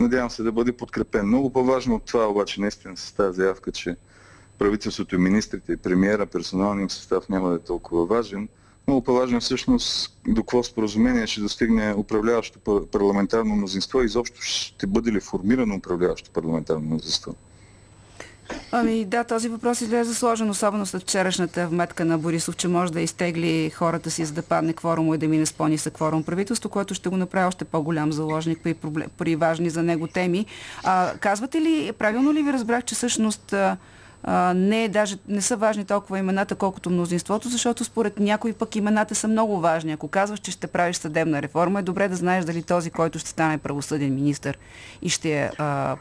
[0.00, 1.26] Надявам се да бъде подкрепен.
[1.26, 3.96] Много по-важно от това обаче наистина с тази заявка, че
[4.58, 8.48] правителството и министрите, и премиера, персоналният състав няма да е толкова важен.
[8.86, 14.86] Много по-важно е всъщност до какво споразумение ще достигне управляващо парламентарно мнозинство и изобщо ще
[14.86, 17.34] бъде ли формирано управляващо парламентарно мнозинство.
[18.72, 23.00] Ами да, този въпрос изглежда сложен, особено след вчерашната вметка на Борисов, че може да
[23.00, 26.94] изтегли хората си, за да падне кворум и да мине с по-нисък кворум правителство, което
[26.94, 30.46] ще го направи още по-голям заложник при, проблем, при важни за него теми.
[30.84, 33.54] А, казвате ли, правилно ли ви разбрах, че всъщност
[34.24, 39.14] а, не, даже, не са важни толкова имената, колкото мнозинството, защото според някои пък имената
[39.14, 39.92] са много важни.
[39.92, 43.30] Ако казваш, че ще правиш съдебна реформа, е добре да знаеш дали този, който ще
[43.30, 44.54] стане правосъден министр
[45.02, 45.50] и ще я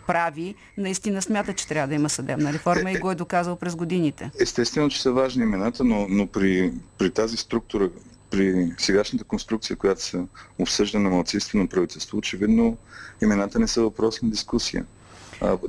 [0.08, 4.32] прави, наистина смята, че трябва да има съдебна реформа и го е доказал през годините.
[4.42, 7.90] Естествено, че са важни имената, но, но при, при тази структура,
[8.30, 10.24] при сегашната конструкция, която се
[10.60, 12.78] обсъжда на малцинствено правителство, очевидно
[13.22, 14.86] имената не са въпрос на дискусия.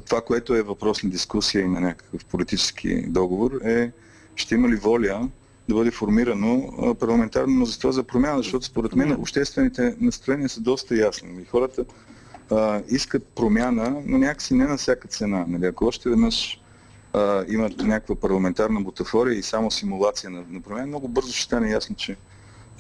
[0.07, 3.93] Това, което е въпрос на дискусия и на някакъв политически договор е
[4.37, 5.29] ще има ли воля
[5.69, 11.43] да бъде формирано парламентарно мнозинство за промяна, защото според мен обществените настроения са доста ясни.
[11.43, 11.85] И хората
[12.51, 15.45] а, искат промяна, но някакси не на всяка цена.
[15.49, 15.67] Нали?
[15.67, 16.61] Ако още веднъж
[17.13, 21.71] а, имат някаква парламентарна бутафория и само симулация на, на промяна, много бързо ще стане
[21.71, 22.17] ясно, че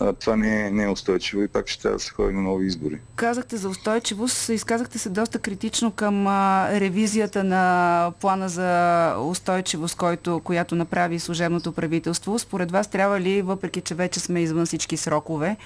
[0.02, 2.42] а, това не е, не е устойчиво и пак ще трябва да се ходи на
[2.42, 2.98] нови избори.
[3.16, 10.40] Казахте за устойчивост, изказахте се доста критично към а, ревизията на плана за устойчивост, който,
[10.44, 12.38] която направи служебното правителство.
[12.38, 15.56] Според вас трябва ли, въпреки че вече сме извън всички срокове,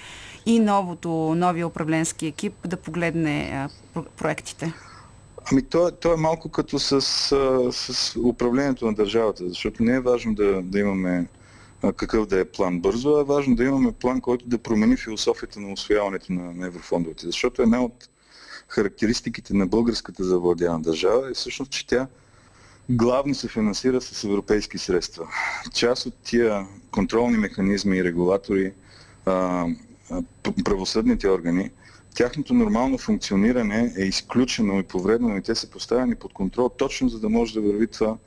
[0.45, 3.51] и новото, новия управленски екип да погледне
[3.95, 4.73] а, проектите?
[5.51, 7.01] Ами то, то е малко като с,
[7.71, 11.27] с управлението на държавата, защото не е важно да, да имаме
[11.81, 15.59] какъв да е план бързо, а е важно да имаме план, който да промени философията
[15.59, 17.25] на освояването на, на еврофондовете.
[17.25, 18.09] Защото една от
[18.67, 22.07] характеристиките на българската завладяна държава е всъщност, че тя
[22.89, 25.27] главно се финансира с европейски средства.
[25.73, 28.73] Част от тия контролни механизми и регулатори,
[30.65, 31.71] правосъдните органи,
[32.15, 37.19] тяхното нормално функциониране е изключено и повредено и те са поставени под контрол точно за
[37.19, 38.17] да може да върви това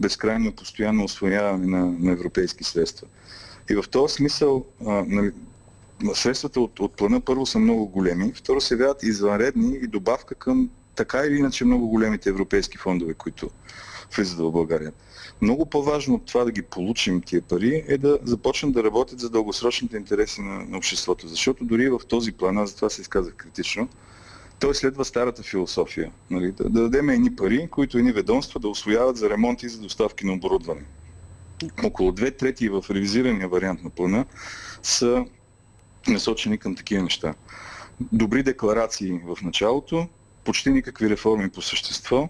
[0.00, 3.06] безкрайно постоянно освояване на, на европейски средства.
[3.70, 5.32] И в този смисъл а, нали,
[6.14, 10.70] средствата от, от плана първо са много големи, второ се явяват извънредни и добавка към
[10.94, 13.50] така или иначе много големите европейски фондове, които
[14.16, 14.92] влизат в България.
[15.42, 19.30] Много по-важно от това да ги получим тия пари е да започнат да работят за
[19.30, 21.28] дългосрочните интереси на, на обществото.
[21.28, 23.88] Защото дори в този план, аз за това се изказах критично,
[24.60, 26.10] той следва старата философия.
[26.30, 26.52] Нали?
[26.52, 30.26] Да, да дадем едни пари, които едни ведомства да освояват за ремонти и за доставки
[30.26, 30.84] на оборудване.
[31.84, 34.24] Около две трети в ревизирания вариант на плана
[34.82, 35.24] са
[36.08, 37.34] насочени към такива неща.
[38.12, 40.08] Добри декларации в началото,
[40.44, 42.28] почти никакви реформи по същество,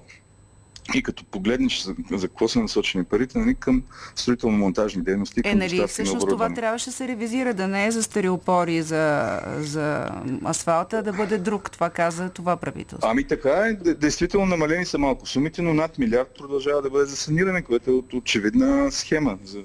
[0.94, 3.82] и като погледнеш за, за какво са насочени парите, нали, към
[4.16, 5.40] строително-монтажни дейности.
[5.44, 10.08] Е, нали, всъщност това трябваше да се ревизира, да не е за стереопори, за, за
[10.46, 11.70] асфалта, да бъде друг.
[11.70, 13.10] Това каза това правителство.
[13.10, 17.16] Ами така е, действително намалени са малко сумите, но над милиард продължава да бъде за
[17.16, 19.38] саниране, което е от очевидна схема.
[19.44, 19.58] За,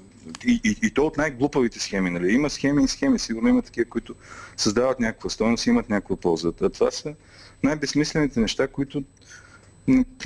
[0.46, 2.10] и, и, и то от най-глупавите схеми.
[2.10, 2.32] Нали.
[2.32, 4.14] Има схеми и схеми, сигурно има такива, които
[4.56, 6.52] създават някаква стойност и имат някаква полза.
[6.62, 7.14] А това са
[7.62, 9.02] най-безсмислените неща, които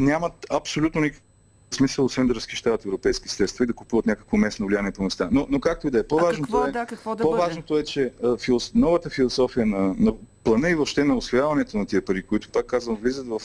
[0.00, 1.22] нямат абсолютно никакъв
[1.70, 5.28] смисъл, освен да разхищават европейски средства и да купуват някакво местно влияние по места.
[5.32, 8.74] Но, но както и да е, по-важното, е, да, какво да по-важното е, че филос,
[8.74, 10.12] новата философия на, на
[10.44, 13.42] плана и въобще на освояването на тия пари, които, пак казвам, влизат в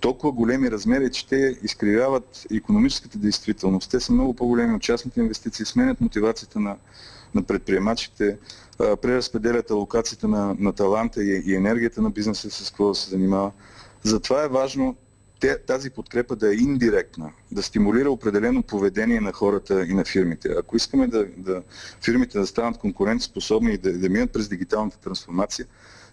[0.00, 3.90] толкова големи размери, че те изкривяват економическата действителност.
[3.90, 6.76] Те са много по-големи от частните инвестиции, сменят мотивацията на,
[7.34, 8.38] на предприемачите,
[8.78, 13.50] преразпределят алокацията на, на таланта и, и енергията на бизнеса с какво да се занимава.
[14.02, 14.96] Затова е важно
[15.66, 20.48] тази подкрепа да е индиректна, да стимулира определено поведение на хората и на фирмите.
[20.58, 21.62] Ако искаме да, да
[22.04, 25.66] фирмите да станат конкурентоспособни и да, да минат през дигиталната трансформация,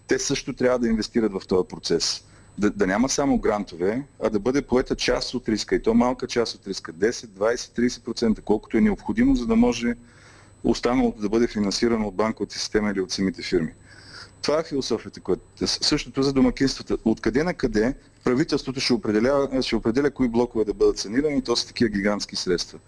[0.06, 2.24] те също трябва да инвестират в този процес.
[2.58, 6.26] Да, да няма само грантове, а да бъде поета част от риска и то малка
[6.26, 9.94] част от риска, 10, 20, 30%, колкото е необходимо, за да може
[10.64, 13.72] останалото да бъде финансирано от банковата система или от самите фирми.
[14.44, 16.96] Това е философията, която същото за домакинствата.
[17.04, 21.56] Откъде на къде правителството ще определя, ще определя кои блокове да бъдат санирани и то
[21.56, 22.78] са такива гигантски средства.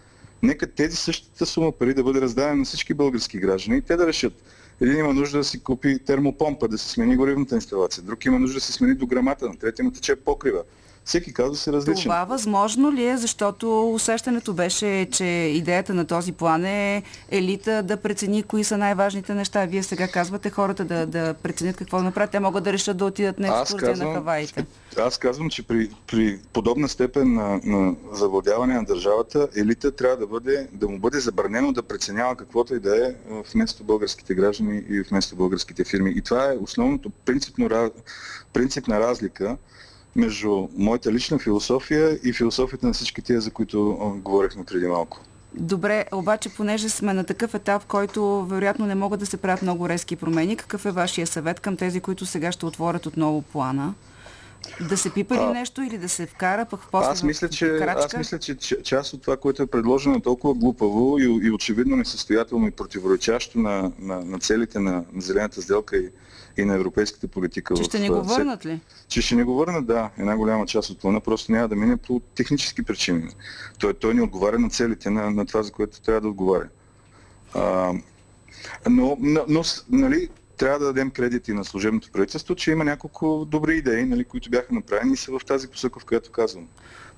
[0.42, 4.06] Нека тези същата сума пари да бъде раздадена на всички български граждани и те да
[4.06, 4.32] решат.
[4.80, 8.54] Един има нужда да си купи термопомпа, да се смени горивната инсталация, друг има нужда
[8.54, 10.62] да се смени дограмата, на третия има тече покрива
[11.06, 12.02] всеки казва се различен.
[12.02, 17.96] Това възможно ли е, защото усещането беше, че идеята на този план е елита да
[17.96, 19.66] прецени кои са най-важните неща.
[19.66, 22.30] Вие сега казвате хората да, да преценят какво да направят.
[22.30, 24.66] Те могат да решат да отидат на екскурзия казвам, на Хаваите.
[24.98, 30.26] Аз казвам, че при, при подобна степен на, на завладяване на държавата, елита трябва да,
[30.26, 33.14] бъде, да му бъде забранено да преценява каквото и да е
[33.54, 36.12] вместо българските граждани и вместо българските фирми.
[36.16, 37.90] И това е основното принципно,
[38.52, 39.56] принципна разлика
[40.16, 45.20] между моята лична философия и философията на всички тия, за които говорихме преди малко.
[45.54, 49.88] Добре, обаче понеже сме на такъв етап, който вероятно не могат да се правят много
[49.88, 53.94] резки промени, какъв е вашия съвет към тези, които сега ще отворят отново плана?
[54.88, 57.48] Да се пипа ли а, нещо или да се вкара пък в после аз мисля,
[57.48, 61.50] че, Аз мисля, че част от това, което е предложено е толкова глупаво и, и
[61.50, 66.10] очевидно несъстоятелно и противоречащо на, на, на целите на, на зелената сделка и,
[66.56, 67.74] и на европейската политика.
[67.74, 68.80] Че ще ни го върнат ли?
[69.08, 70.10] Че ще ни го върнат, да.
[70.18, 73.28] Една голяма част от плана просто няма да мине по технически причини.
[73.78, 76.68] Той, той не отговаря на целите на, на това, за което трябва да отговаря.
[77.54, 77.92] А,
[78.90, 83.76] Но, но, но нали, трябва да дадем кредити на служебното правителство, че има няколко добри
[83.76, 86.68] идеи, нали, които бяха направени и са в тази посока, в която казвам.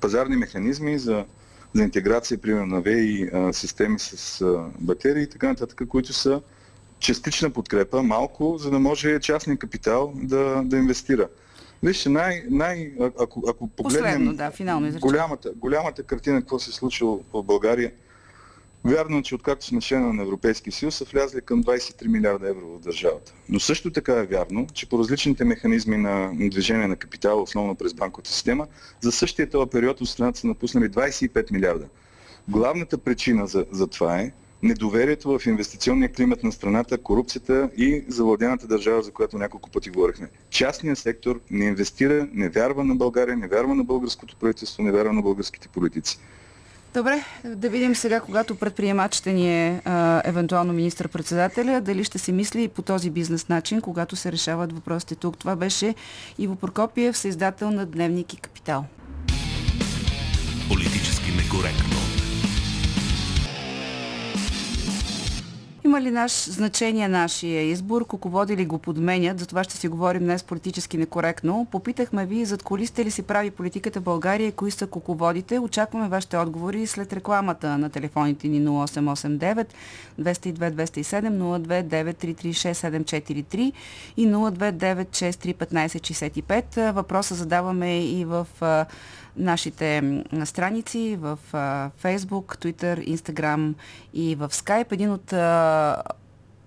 [0.01, 1.25] Пазарни механизми за,
[1.73, 6.41] за интеграция, примерно на ВЕИ системи с а, батерии и така нататък, които са
[6.99, 11.29] частична подкрепа, малко, за да може частния капитал да, да инвестира.
[11.83, 16.73] Вижте, най, най, ако, ако погледнем Последно, да, финално голямата, голямата картина, какво се е
[16.73, 17.93] случило в България,
[18.85, 22.67] Вярно е, че откакто сме члена на Европейския съюз са влязли към 23 милиарда евро
[22.67, 23.35] в държавата.
[23.49, 27.95] Но също така е вярно, че по различните механизми на движение на капитал, основно през
[27.95, 28.67] банковата система,
[29.01, 31.87] за същия този период от страната са напуснали 25 милиарда.
[32.49, 34.33] Главната причина за, за това е
[34.63, 40.29] недоверието в инвестиционния климат на страната, корупцията и завладената държава, за която няколко пъти говорихме.
[40.51, 45.13] Частният сектор не инвестира, не вярва на България, не вярва на българското правителство, не вярва
[45.13, 46.19] на българските политици.
[46.95, 52.63] Добре, да видим сега, когато предприемачите ни е а, евентуално министър-председателя, дали ще се мисли
[52.63, 55.39] и по този бизнес начин, когато се решават въпросите тук.
[55.39, 55.95] Това беше
[56.39, 58.85] Иво Прокопиев, съиздател на Дневник и Капитал.
[60.69, 62.08] Политически некоректно.
[65.89, 68.07] Има ли наш значение нашия избор?
[68.07, 69.41] Куководи ли го подменят?
[69.41, 71.67] За това ще си говорим днес политически некоректно.
[71.71, 75.59] Попитахме ви зад колисте ли си прави политиката в България кои са куководите.
[75.59, 79.67] Очакваме вашите отговори след рекламата на телефоните ни 0889
[80.21, 83.73] 202 207 029
[84.17, 86.91] и 029631565.
[86.91, 88.47] Въпроса задаваме и в
[89.39, 91.39] нашите страници в
[92.03, 93.75] Facebook, Twitter, Instagram
[94.15, 94.93] и в Skype.
[94.93, 95.33] Един от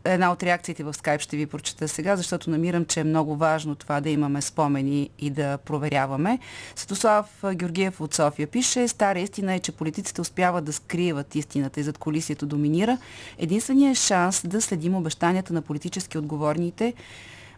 [0.06, 3.76] една от реакциите в Skype ще ви прочета сега, защото намирам, че е много важно
[3.76, 6.40] това да имаме спомени и да проверяваме.
[6.76, 11.84] Светослав Георгиев от София пише, стара истина е, че политиците успяват да скриват истината и
[11.84, 12.98] зад колисието доминира.
[13.38, 16.94] Единственият шанс да следим обещанията на политически отговорните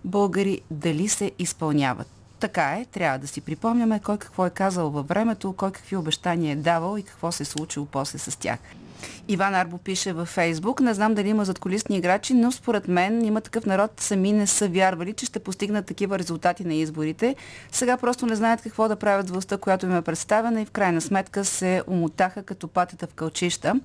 [0.06, 2.08] българи дали се изпълняват
[2.44, 6.54] така е, трябва да си припомняме кой какво е казал във времето, кой какви обещания
[6.54, 8.60] е давал и какво се е случило после с тях.
[9.28, 10.80] Иван Арбо пише във Фейсбук.
[10.80, 14.68] Не знам дали има задколисни играчи, но според мен има такъв народ, сами не са
[14.68, 17.36] вярвали, че ще постигнат такива резултати на изборите.
[17.72, 20.72] Сега просто не знаят какво да правят с властта, която им е представена и в
[20.72, 23.76] крайна сметка се умотаха като патета в кълчища.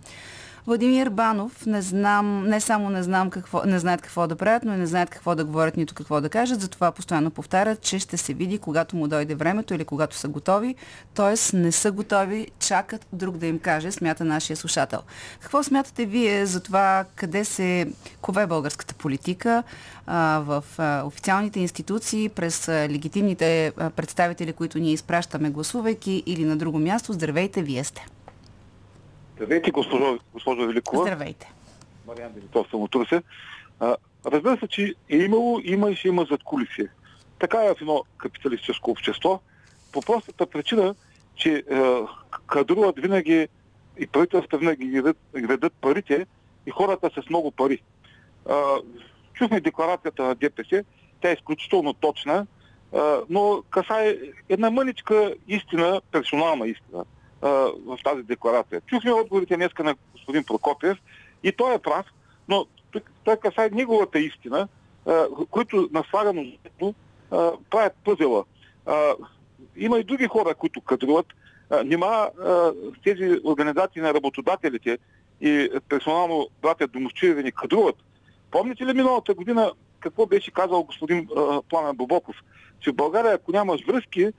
[0.66, 4.74] Владимир Банов, не знам, не само не знам какво, не знаят какво да правят, но
[4.74, 6.60] и не знаят какво да говорят, нито какво да кажат.
[6.60, 10.74] Затова постоянно повтарят, че ще се види, когато му дойде времето или когато са готови.
[11.14, 15.00] Тоест не са готови, чакат друг да им каже, смята нашия слушател.
[15.40, 19.62] Какво смятате вие за това къде се кове българската политика
[20.06, 26.56] а, в а, официалните институции, през а, легитимните представители, които ние изпращаме гласувайки или на
[26.56, 27.12] друго място?
[27.12, 28.06] Здравейте, вие сте.
[29.38, 31.02] Здравейте, госпожо, госпожо Великова.
[31.02, 31.52] Здравейте.
[32.06, 33.22] Мариан Димитров съм от Русе.
[34.26, 36.88] Разбира се, че е имало, има и ще има зад кулисие.
[37.38, 39.40] Така е в едно капиталистическо общество.
[39.92, 40.94] По простата причина,
[41.34, 41.82] че е,
[42.46, 43.48] кадруват винаги
[43.98, 44.84] и правителствата винаги
[45.38, 46.26] ги ведат парите
[46.66, 47.82] и хората с много пари.
[48.50, 48.52] Е,
[49.32, 50.84] чухме декларацията на ДПС,
[51.20, 52.46] тя е изключително точна,
[52.92, 52.98] е,
[53.28, 54.16] но касае
[54.48, 57.04] една мъничка истина, персонална истина
[57.42, 58.80] в тази декларация.
[58.86, 60.98] Чухме отговорите днеска на господин Прокопиев
[61.42, 62.06] и той е прав,
[62.48, 62.66] но
[63.24, 64.68] той касае неговата истина,
[65.50, 66.52] които наслагано
[67.70, 68.44] правят пъзела.
[69.76, 71.26] Има и други хора, които кадруват.
[71.84, 72.28] Нима
[73.04, 74.98] тези организации на работодателите
[75.40, 77.96] и персонално братя домовчиеви ни кадруват.
[78.50, 81.28] Помните ли миналата година какво беше казал господин
[81.68, 82.36] Пламен Бобоков?
[82.80, 84.32] Че в България, ако нямаш връзки,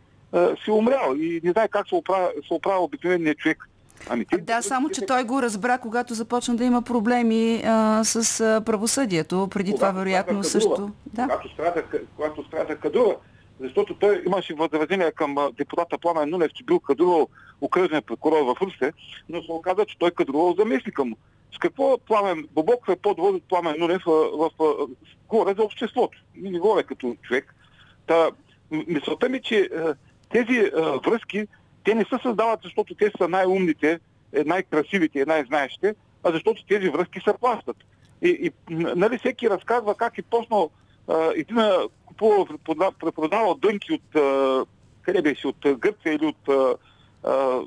[0.63, 3.69] си умрял и не знае как се оправя, се оправя обикновеният човек.
[4.09, 8.39] Ами, ти, да, само че той го разбра, когато започна да има проблеми а, с
[8.39, 9.47] а, правосъдието.
[9.51, 10.91] Преди когато това, вероятно, също.
[11.05, 11.23] Да.
[11.23, 11.83] Когато страда,
[12.15, 13.15] когато страда Кадура,
[13.59, 17.27] защото той имаше възражение към депутата Пламен Нунев, че бил кадрувал
[17.61, 18.93] окръжен прокурор в Русе,
[19.29, 21.17] но се оказа, че той кадрувал заместника му.
[21.55, 24.87] С какво Пламен Бобоков е по-добър от Пламен Нунев в, в, в,
[25.29, 26.17] говоря за обществото.
[26.35, 27.55] Не говоря като човек.
[28.07, 28.29] Та,
[28.71, 29.69] мисълта ми, че
[30.29, 31.47] тези а, връзки,
[31.83, 33.99] те не се създават, защото те са най-умните,
[34.33, 37.77] е, най-красивите, най-знаещите, а защото тези връзки се плащат.
[38.21, 40.69] И, и нали, всеки разказва как е почнал
[41.35, 41.57] един
[42.05, 42.47] купувал,
[42.99, 44.65] препродавал дънки от а,
[45.01, 46.49] къде беше, от Гърция или от
[47.23, 47.61] а,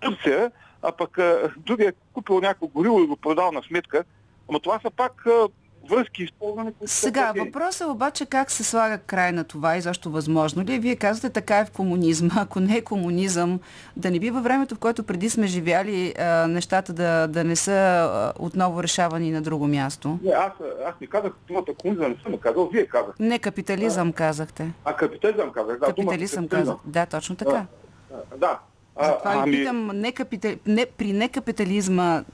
[0.00, 0.50] Турция,
[0.82, 1.18] а пък
[1.56, 4.04] другия купил някакво гориво и го продал на сметка.
[4.48, 5.48] Ама това са пак а,
[5.86, 6.72] връзки използване.
[6.72, 7.44] които са Сега, платени.
[7.46, 10.74] въпросът е обаче как се слага край на това и защо възможно ли?
[10.74, 10.78] е?
[10.78, 12.30] Вие казвате така е в комунизма.
[12.36, 13.60] Ако не е комунизъм,
[13.96, 17.56] да не би във времето, в което преди сме живяли, а, нещата да, да не
[17.56, 20.18] са а, отново решавани на друго място?
[20.22, 20.52] Не, аз,
[20.86, 23.22] аз не казах думата комунизъм, не съм казал, вие казахте.
[23.22, 24.70] Не капитализъм, казахте.
[24.84, 25.86] А капитализъм казах, да.
[25.86, 26.76] Капитализъм казах.
[26.84, 27.66] Да, точно така.
[28.12, 28.58] А, Да.
[28.98, 30.52] А, Затова ви ами, питам, не капитал...
[30.66, 32.24] не, при некапитализма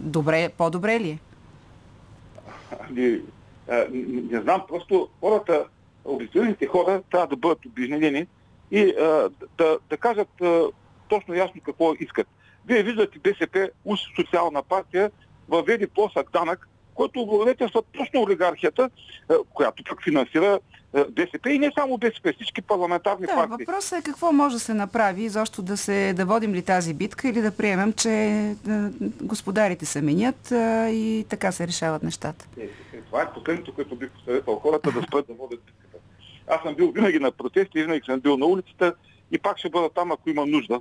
[0.00, 1.18] добре, по-добре ли е?
[2.80, 3.22] Ами,
[3.68, 5.66] не, не знам, просто хората,
[6.04, 8.26] обикновените хора трябва да бъдат обединени
[8.70, 10.64] и а, да, да кажат а,
[11.08, 12.26] точно ясно какво искат.
[12.66, 15.10] Вие виждате БСП, уж социална партия,
[15.48, 18.90] въведе плосък данък, който облагодетелства точно олигархията,
[19.28, 20.58] а, която пък финансира
[20.94, 23.66] а, БСП и не само БСП, всички парламентарни Да, партии.
[23.66, 27.28] въпросът е какво може да се направи, защо да, се, да водим ли тази битка
[27.28, 28.54] или да приемем, че е,
[29.22, 30.50] господарите се менят
[30.90, 32.46] и така се решават нещата.
[32.60, 35.98] Е, е, това е последното, което бих посъветвал хората да спрат да водят битката.
[36.48, 38.94] Аз съм бил винаги на протести, винаги съм бил на улицата
[39.30, 40.80] и пак ще бъда там, ако има нужда.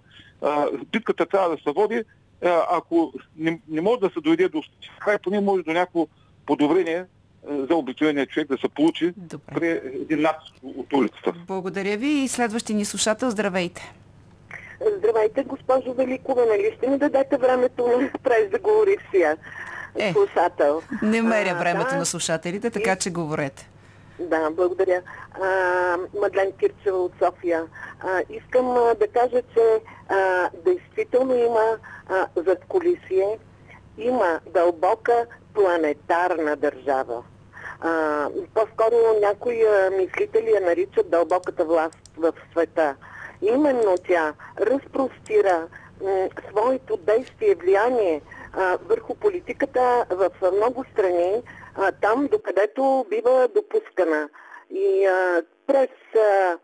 [0.91, 2.03] Битката трябва да се води.
[2.45, 4.63] А, ако не, не може да се дойде до
[4.99, 6.07] край, поне може до някакво
[6.45, 7.05] подобрение
[7.49, 9.53] а, за обикновения човек да се получи Добре.
[9.55, 9.67] при
[10.01, 11.33] един натиск от улицата.
[11.47, 13.93] Благодаря ви и следващия ни слушател, здравейте.
[14.97, 19.37] Здравейте, госпожо Великова, нали ще ми дадете времето на преждеговорившия
[19.95, 20.81] Е, слушател?
[21.01, 23.69] Не меря А, времето да, на слушателите, така че говорете.
[24.19, 25.01] Да, благодаря.
[25.41, 27.63] А, Мадлен Кирчева от София.
[27.99, 31.77] А, искам а, да кажа, че а, действително има
[32.09, 33.39] а, задколисие,
[33.97, 37.23] има дълбока планетарна държава.
[37.81, 42.95] А, по-скоро някои а, мислители я наричат дълбоката власт в света.
[43.41, 45.67] Именно тя разпростира
[46.03, 48.21] м, своето действие, влияние
[48.53, 51.41] а, върху политиката в много страни,
[51.75, 54.29] а, там докъдето бива допускана.
[54.71, 56.57] И а, през а,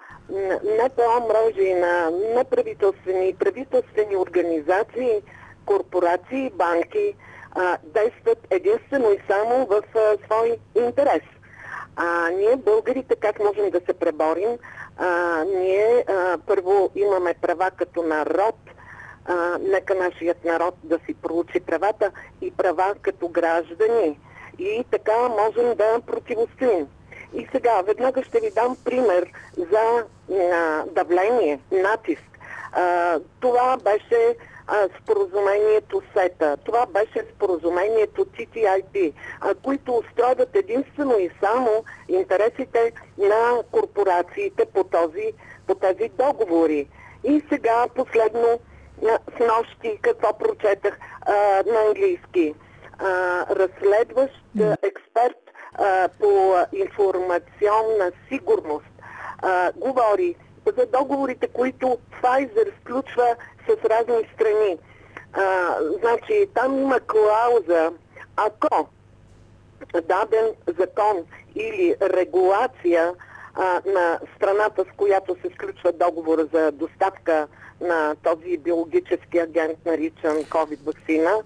[0.64, 5.22] НПО мрежи на неправителствени и правителствени организации,
[5.66, 7.16] корпорации, банки
[7.51, 11.24] а, действат единствено и само в а, свой интерес.
[11.95, 14.57] А ние, българите, как можем да се преборим?
[14.97, 18.55] А, ние а, първо имаме права като народ,
[19.26, 24.20] а, нека нашият народ да си проучи правата и права като граждани.
[24.60, 26.88] И така можем да противостоим.
[27.34, 30.03] И сега, веднага ще ви дам пример за
[30.36, 32.39] а, давление, натиск.
[32.72, 34.36] А, това беше
[35.01, 39.14] споразумението СЕТА, това беше споразумението TTIP,
[39.64, 45.34] които устройват единствено и само интересите на корпорациите по, този,
[45.68, 46.88] по тези договори.
[47.24, 48.60] И сега последно,
[49.01, 50.99] с нощи, какво прочетах
[51.66, 52.55] на английски.
[53.00, 55.38] А, разследващ а, експерт
[55.74, 58.86] а, по информационна сигурност
[59.41, 60.36] а, говори
[60.78, 63.36] за договорите, които Pfizer сключва
[63.68, 64.78] с разни страни.
[65.34, 67.91] А, значи, там има клауза,
[68.36, 68.88] ако
[69.93, 70.45] даден
[70.80, 71.26] закон
[71.56, 73.14] или регулация
[73.56, 77.47] а, на страната, с която се сключва договор за доставка
[77.82, 81.43] на този биологически агент, наричан COVID-вакцина,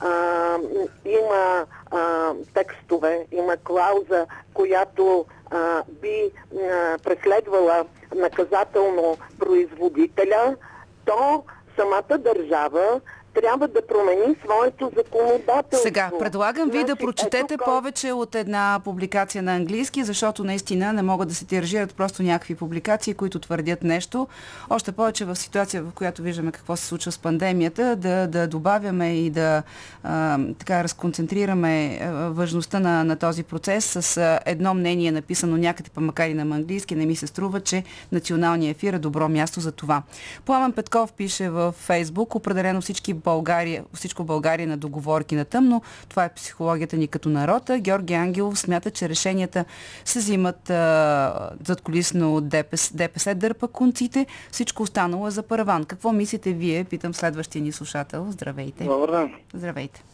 [0.00, 0.56] а,
[1.04, 6.30] има а, текстове, има клауза, която а, би
[6.70, 7.84] а, преследвала
[8.14, 10.56] наказателно производителя,
[11.04, 11.44] то
[11.76, 13.00] самата държава
[13.34, 15.82] трябва да промени своето законодателство.
[15.82, 20.92] Сега, предлагам ви да Значи, прочетете ето повече от една публикация на английски, защото наистина
[20.92, 24.28] не могат да се тиражират просто някакви публикации, които твърдят нещо.
[24.70, 29.16] Още повече в ситуация, в която виждаме какво се случва с пандемията, да, да добавяме
[29.16, 29.62] и да
[30.02, 32.00] а, така разконцентрираме
[32.30, 36.94] важността на, на този процес с едно мнение написано някъде, па макар и на английски,
[36.94, 40.02] не ми се струва, че националния ефир е добро място за това.
[40.44, 45.82] Пламен Петков пише в Фейсбук, определено всички България, всичко България на договорки на тъмно.
[46.08, 47.78] Това е психологията ни като народа.
[47.78, 49.64] Георги Ангелов смята, че решенията
[50.04, 54.26] се взимат а, зад колисно от ДПС, ДПС дърпа конците.
[54.50, 55.84] Всичко останало е за параван.
[55.84, 56.84] Какво мислите вие?
[56.84, 58.26] Питам следващия ни слушател.
[58.30, 58.84] Здравейте.
[58.84, 59.34] Добър ден.
[59.54, 60.04] Здравейте.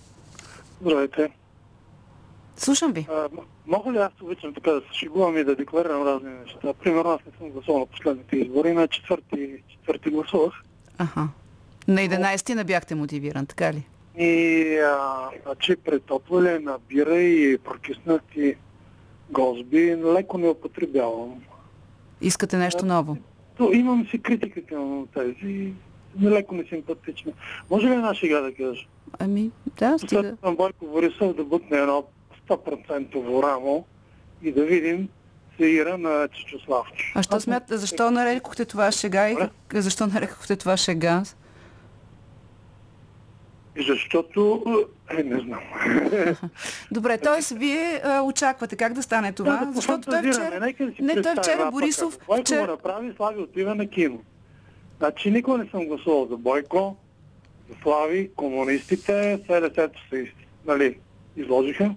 [0.81, 1.31] Здравейте.
[2.57, 3.07] Слушам ви.
[3.11, 3.29] А,
[3.67, 6.75] мога ли аз обичам така да се шегувам и да декларирам разни неща?
[6.75, 10.55] Примерно аз не съм гласувал на последните избори, на четвърти, четвърти гласувах.
[10.99, 11.29] Аха.
[11.89, 13.87] На 11 не бяхте мотивиран, така ли?
[14.19, 18.57] И а, значи претопляле на бира и прокиснати
[19.31, 21.43] гозби леко не употребявам.
[22.21, 23.17] Искате нещо ново?
[23.57, 25.73] То, имам си критика към тези
[26.23, 27.33] леко несимпатични.
[27.71, 28.87] Може ли една шега да кажа?
[29.19, 30.23] Ами, да, стига.
[30.23, 32.05] След на Бойко Борисов да бутне едно
[32.49, 33.85] 100% рамо
[34.43, 35.09] и да видим
[35.57, 37.05] сеира на Чичославчо.
[37.15, 39.37] А що смятате, защо нарекохте това шега и
[39.75, 41.23] защо нарекохте това шега?
[43.79, 44.63] Защото...
[45.19, 45.61] Е, не знам.
[46.91, 47.55] Добре, т.е.
[47.55, 50.61] вие а, очаквате как да стане това, Да, да защото той вчера...
[50.61, 52.19] Нека да си Не, той вчера аз Борисов...
[52.27, 52.61] Бойко Вчера...
[52.61, 54.19] го направи, Слави отива на кино.
[54.99, 56.97] Значи никога не съм гласувал за Бойко,
[57.71, 60.33] за Слави, комунистите, СДС-то се
[60.67, 60.99] нали,
[61.37, 61.95] изложиха.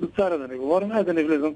[0.00, 1.54] За царя да не говорим, не да не влизам.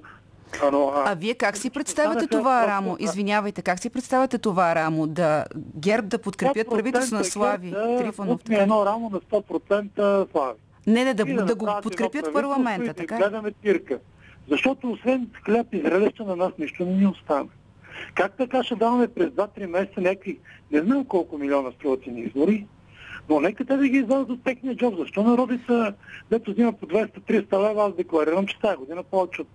[0.62, 2.96] А, вие как си представяте това рамо?
[2.98, 5.06] Извинявайте, как си представяте това рамо?
[5.06, 5.44] Да
[5.76, 8.48] ГЕРБ да подкрепят правителство на 100% Слави да Трифонов?
[8.48, 8.54] ли?
[8.54, 10.58] едно рамо на 100% Слави.
[10.86, 13.14] Не, не, да, да, да го подкрепят парламента, така?
[13.14, 13.98] Да гледаме тирка.
[14.50, 17.48] Защото освен хляб и зрелища на нас нищо не ни остана.
[18.14, 20.38] Как така ще даваме през 2-3 месеца някакви,
[20.72, 22.66] не знам колко милиона струват ни избори,
[23.28, 24.94] но нека те да ги издадат от техния джоб.
[24.98, 25.94] Защо народица,
[26.30, 29.48] дето взима по 200-300 лева, аз декларирам, че тази година повече от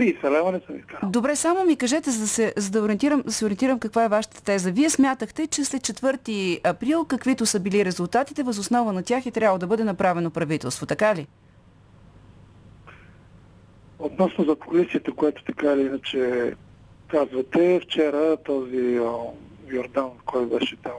[0.00, 1.10] 30 лева не съм изкарал.
[1.10, 4.08] Добре, само ми кажете, за да, се, за да, ориентирам, да се ориентирам каква е
[4.08, 4.72] вашата теза.
[4.72, 9.58] Вие смятахте, че след 4 април, каквито са били резултатите, възоснова на тях е трябвало
[9.58, 11.26] да бъде направено правителство, така ли?
[13.98, 16.52] Относно за колисията, което така или иначе
[17.08, 19.32] казвате, вчера този о,
[19.68, 20.92] Йордан, кой беше там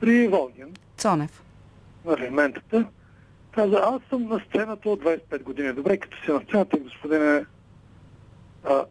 [0.00, 1.42] при Волгин, Цонев.
[2.04, 2.86] на елементата,
[3.54, 5.72] каза, аз съм на сцената от 25 години.
[5.72, 7.44] Добре, като си на сцената, господине,
[8.64, 8.84] а,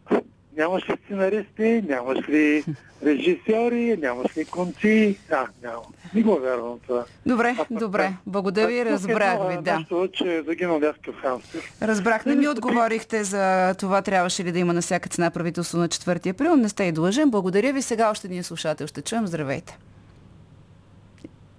[0.58, 2.64] нямаш ли сценаристи, нямаш ли
[3.04, 5.20] режисьори, нямаш ли конци?
[5.32, 5.82] А, няма.
[6.14, 7.06] Не го вярвам това.
[7.26, 8.04] Добре, А, добре.
[8.04, 8.14] да.
[8.26, 9.78] Благодаря ви, разбрах ви, да.
[9.80, 11.62] Нещо, че е загинал някакъв хамстер.
[11.82, 15.88] Разбрах, не ми отговорихте за това трябваше ли да има на всяка цена правителство на
[15.88, 16.56] 4 април.
[16.56, 17.30] Не сте и длъжен.
[17.30, 17.82] Благодаря ви.
[17.82, 19.28] Сега още един слушател ще чуем.
[19.28, 19.78] Здравейте.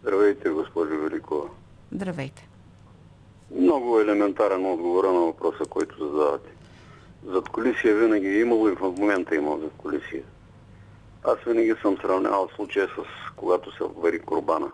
[0.02, 1.44] Здравейте, госпожо Великова.
[1.92, 2.48] Здравейте.
[3.54, 6.50] Много елементарен отговор на въпроса, който задавате.
[7.26, 10.22] Зад колисия винаги е имало и в момента има зад колисия.
[11.24, 14.72] Аз винаги съм сравнявал случая с когато се вари корбана.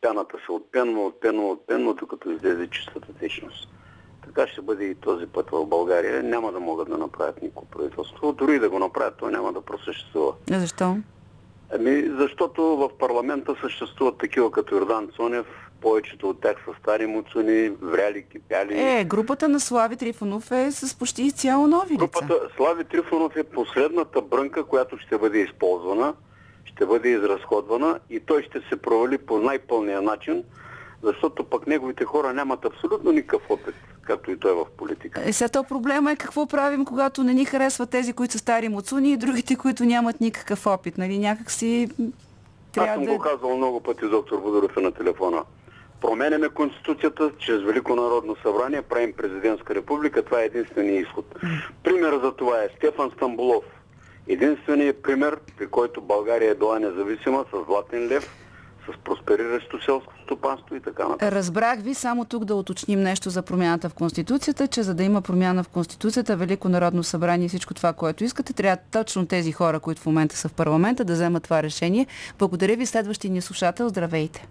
[0.00, 3.68] Пяната се отпенва, отпенва, отпенва, докато излезе чистата течност.
[4.24, 6.22] Така ще бъде и този път в България.
[6.22, 8.32] Няма да могат да направят никакво правителство.
[8.32, 10.32] Дори да го направят, то няма да просъществува.
[10.50, 10.96] Защо?
[11.74, 15.46] Ами, защото в парламента съществуват такива като Йордан Цонев,
[15.80, 18.80] повечето от тях са стари муцуни, вряли, кипяли.
[18.80, 21.98] Е, групата на Слави Трифонов е с почти изцяло нови лица.
[21.98, 26.14] Групата Слави Трифонов е последната брънка, която ще бъде използвана,
[26.64, 30.44] ще бъде изразходвана и той ще се провали по най-пълния начин,
[31.02, 35.22] защото пък неговите хора нямат абсолютно никакъв опит, както и той в политика.
[35.24, 38.68] Е, сега то проблема е какво правим, когато не ни харесват тези, които са стари
[38.68, 40.98] муцуни и другите, които нямат никакъв опит.
[40.98, 41.18] Нали?
[41.18, 42.06] Някак си Аз
[42.72, 43.12] трябва съм да...
[43.12, 45.44] го казвал много пъти, доктор Водоров е на телефона.
[46.00, 51.34] Променяме Конституцията чрез Велико народно събрание, правим президентска република, това е единствения изход.
[51.84, 53.64] Пример за това е Стефан Стамбулов.
[54.28, 58.36] Единственият пример, при който България е била независима с златен лев,
[58.88, 61.32] с проспериращо селско стопанство и така нататък.
[61.32, 65.22] Разбрах ви, само тук да уточним нещо за промяната в Конституцията, че за да има
[65.22, 69.80] промяна в Конституцията, Велико народно събрание и всичко това, което искате, трябва точно тези хора,
[69.80, 72.06] които в момента са в парламента, да вземат това решение.
[72.38, 73.88] Благодаря ви, следващия ни слушател.
[73.88, 74.46] Здравейте.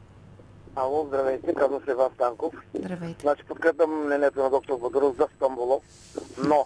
[0.76, 2.53] Ало, здравейте, казвам се Иван Станков.
[2.74, 3.22] Здравейте.
[3.22, 5.84] Значи подкрепям мнението на доктор Бодоров за Стамбулов,
[6.47, 6.65] но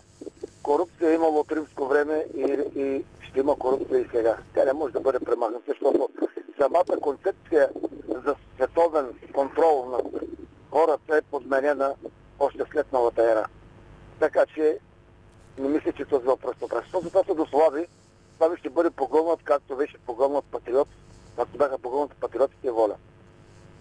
[0.63, 2.41] корупция е имало от римско време и,
[2.75, 4.37] и ще има корупция и сега.
[4.53, 6.09] Тя не може да бъде премахната, защото
[6.57, 7.69] самата концепция
[8.25, 9.99] за световен контрол на
[10.71, 11.93] хората е подменена
[12.39, 13.45] още след новата ера.
[14.19, 14.77] Така че
[15.57, 16.83] не мисля, че този въпрос е прав.
[16.83, 17.87] Защото това са до Слави,
[18.39, 20.87] това ще бъде погълнат, както беше погълнат патриот,
[21.35, 22.95] както бяха погълнат патриотите и воля.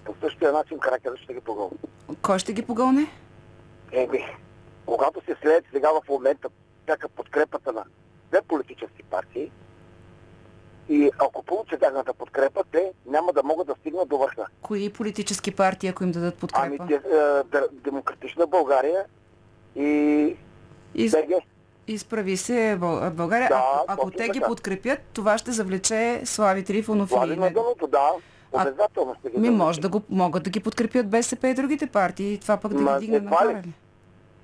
[0.05, 1.77] По същия начин характерът ще ги погълна.
[2.23, 3.07] Кой ще ги погълне?
[3.93, 4.25] Еми,
[4.87, 6.49] когато се след сега в момента
[6.83, 7.85] всяка подкрепата на
[8.31, 9.51] две политически партии
[10.89, 14.47] и ако получат тяхната подкрепа, те няма да могат да стигнат до върха.
[14.63, 16.77] Кои политически партии, ако им дадат подкрепа?
[16.81, 19.05] Ами те, е, Демократична България
[19.77, 20.37] и
[20.95, 21.11] И...
[21.11, 21.43] БГ.
[21.89, 23.49] Изправи се Бъл- България.
[23.49, 24.47] Да, ако ако те ги така.
[24.47, 27.37] подкрепят, това ще завлече Слави Трифонов и...
[27.37, 28.11] дъното, да.
[28.55, 31.87] А- Обязателно ще ги Ми може да го, могат да ги подкрепят БСП и другите
[31.87, 33.55] партии и това пък да Ма, ги дигне ли.
[33.57, 33.73] ли?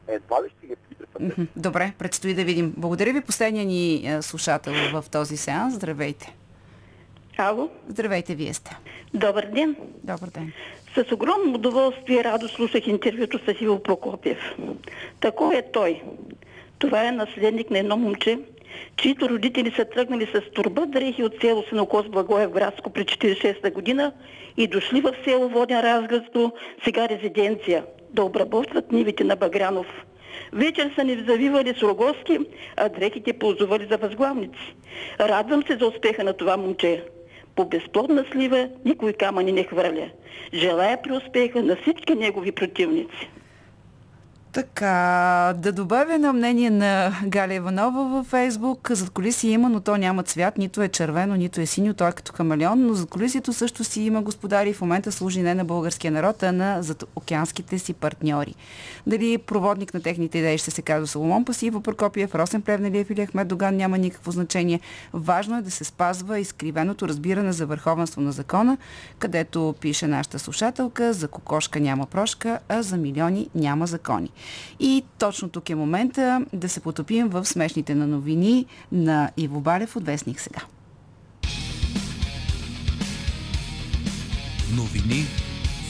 [0.08, 1.48] Едва ли ще ги подкрепят.
[1.56, 2.74] Добре, предстои да видим.
[2.76, 5.74] Благодаря ви последния ни е, слушател в този сеанс.
[5.74, 6.34] Здравейте.
[7.38, 8.76] Ало, Здравейте, вие сте.
[9.14, 9.76] добър ден.
[10.04, 10.52] Добър ден.
[10.94, 14.38] С огромно удоволствие и радост слушах интервюто с Иво Прокопиев.
[15.20, 16.02] Такой е той.
[16.78, 18.40] Това е наследник на едно момче,
[18.96, 24.12] чието родители са тръгнали с турба дрехи от село Сенокос Благоев Градско при 46-та година
[24.56, 26.52] и дошли в село Воден Разградско,
[26.84, 27.84] сега резиденция.
[28.10, 29.86] да обработват нивите на Багрянов.
[30.52, 32.38] Вечер са ни завивали с рогоски,
[32.76, 34.74] а дрехите ползували за възглавници.
[35.20, 37.04] Радвам се за успеха на това момче.
[37.56, 40.10] По безплодна слива никой камъни не хвърля.
[40.54, 43.30] Желая при успеха на всички негови противници.
[44.58, 48.90] Така, да добавя на мнение на Галя Иванова във Фейсбук.
[48.90, 50.58] Зад колиси има, но то няма цвят.
[50.58, 51.94] Нито е червено, нито е синьо.
[51.94, 52.86] Той е като камелеон.
[52.86, 54.72] Но зад колисието също си има господари.
[54.72, 56.82] В момента служи не на българския народ, а на
[57.16, 58.54] океанските си партньори.
[59.06, 63.48] Дали проводник на техните идеи ще се казва Соломон Пасиво Прокопиев, Росен Плевнелиев или Ахмед
[63.48, 64.80] Доган няма никакво значение.
[65.12, 68.78] Важно е да се спазва изкривеното разбиране за върховенство на закона,
[69.18, 74.30] където пише нашата слушателка, за кокошка няма прошка, а за милиони няма закони.
[74.80, 79.96] И точно тук е момента да се потопим в смешните на новини на Иво Балев
[79.96, 80.60] от Вестник сега.
[84.76, 85.24] Новини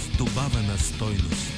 [0.01, 1.53] с добавена стойност.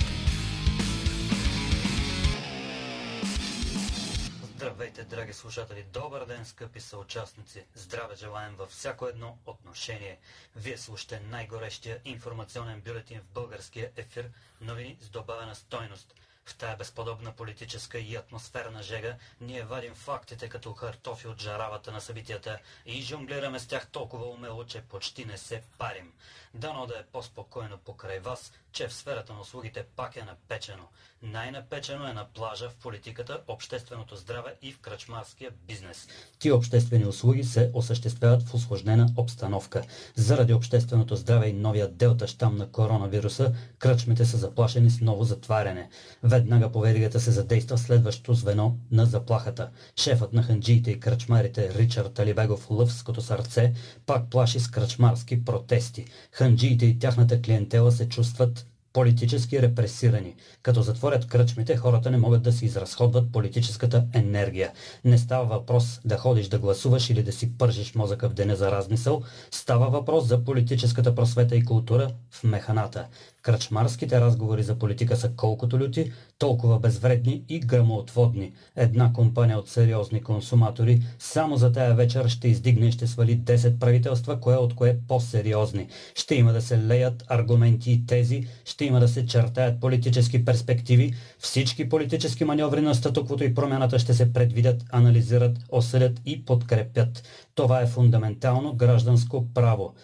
[4.56, 5.84] Здравейте, драги слушатели!
[5.92, 7.64] Добър ден, скъпи съучастници!
[7.74, 10.18] Здраве желаем във всяко едно отношение.
[10.56, 14.30] Вие слушате най-горещия информационен бюлетин в българския ефир
[14.60, 16.14] новини с добавена стойност–
[16.44, 22.00] в тая безподобна политическа и атмосферна жега ние вадим фактите като картофи от жаравата на
[22.00, 26.12] събитията и жонглираме с тях толкова умело, че почти не се парим.
[26.54, 30.82] Дано да е по-спокойно покрай вас, че в сферата на услугите пак е напечено.
[31.22, 36.08] Най-напечено е на плажа, в политиката, общественото здраве и в кръчмарския бизнес.
[36.38, 39.82] Ти обществени услуги се осъществяват в осложнена обстановка.
[40.16, 45.88] Заради общественото здраве и новия делта щам на коронавируса, кръчмите са заплашени с ново затваряне.
[46.22, 49.70] Веднага по веригата се задейства следващото звено на заплахата.
[49.96, 53.72] Шефът на ханджиите и кръчмарите Ричард Талибегов Лъвското сърце
[54.06, 56.06] пак плаши с кръчмарски протести.
[56.40, 60.34] Ханджиите и тяхната клиентела се чувстват политически репресирани.
[60.62, 64.72] Като затворят кръчмите, хората не могат да си изразходват политическата енергия.
[65.04, 68.70] Не става въпрос да ходиш да гласуваш или да си пържиш мозъка в деня за
[68.70, 69.22] размисъл.
[69.50, 73.06] Става въпрос за политическата просвета и култура в механата.
[73.42, 78.52] Кръчмарските разговори за политика са колкото люти, толкова безвредни и грамоотводни.
[78.76, 83.78] Една компания от сериозни консуматори само за тая вечер ще издигне и ще свали 10
[83.78, 85.88] правителства, кое от кое по-сериозни.
[86.14, 91.14] Ще има да се леят аргументи и тези, ще има да се чертаят политически перспективи,
[91.38, 97.22] всички политически маневри на статуквото и промяната ще се предвидят, анализират, осъдят и подкрепят.
[97.54, 99.94] Това е фундаментално гражданско право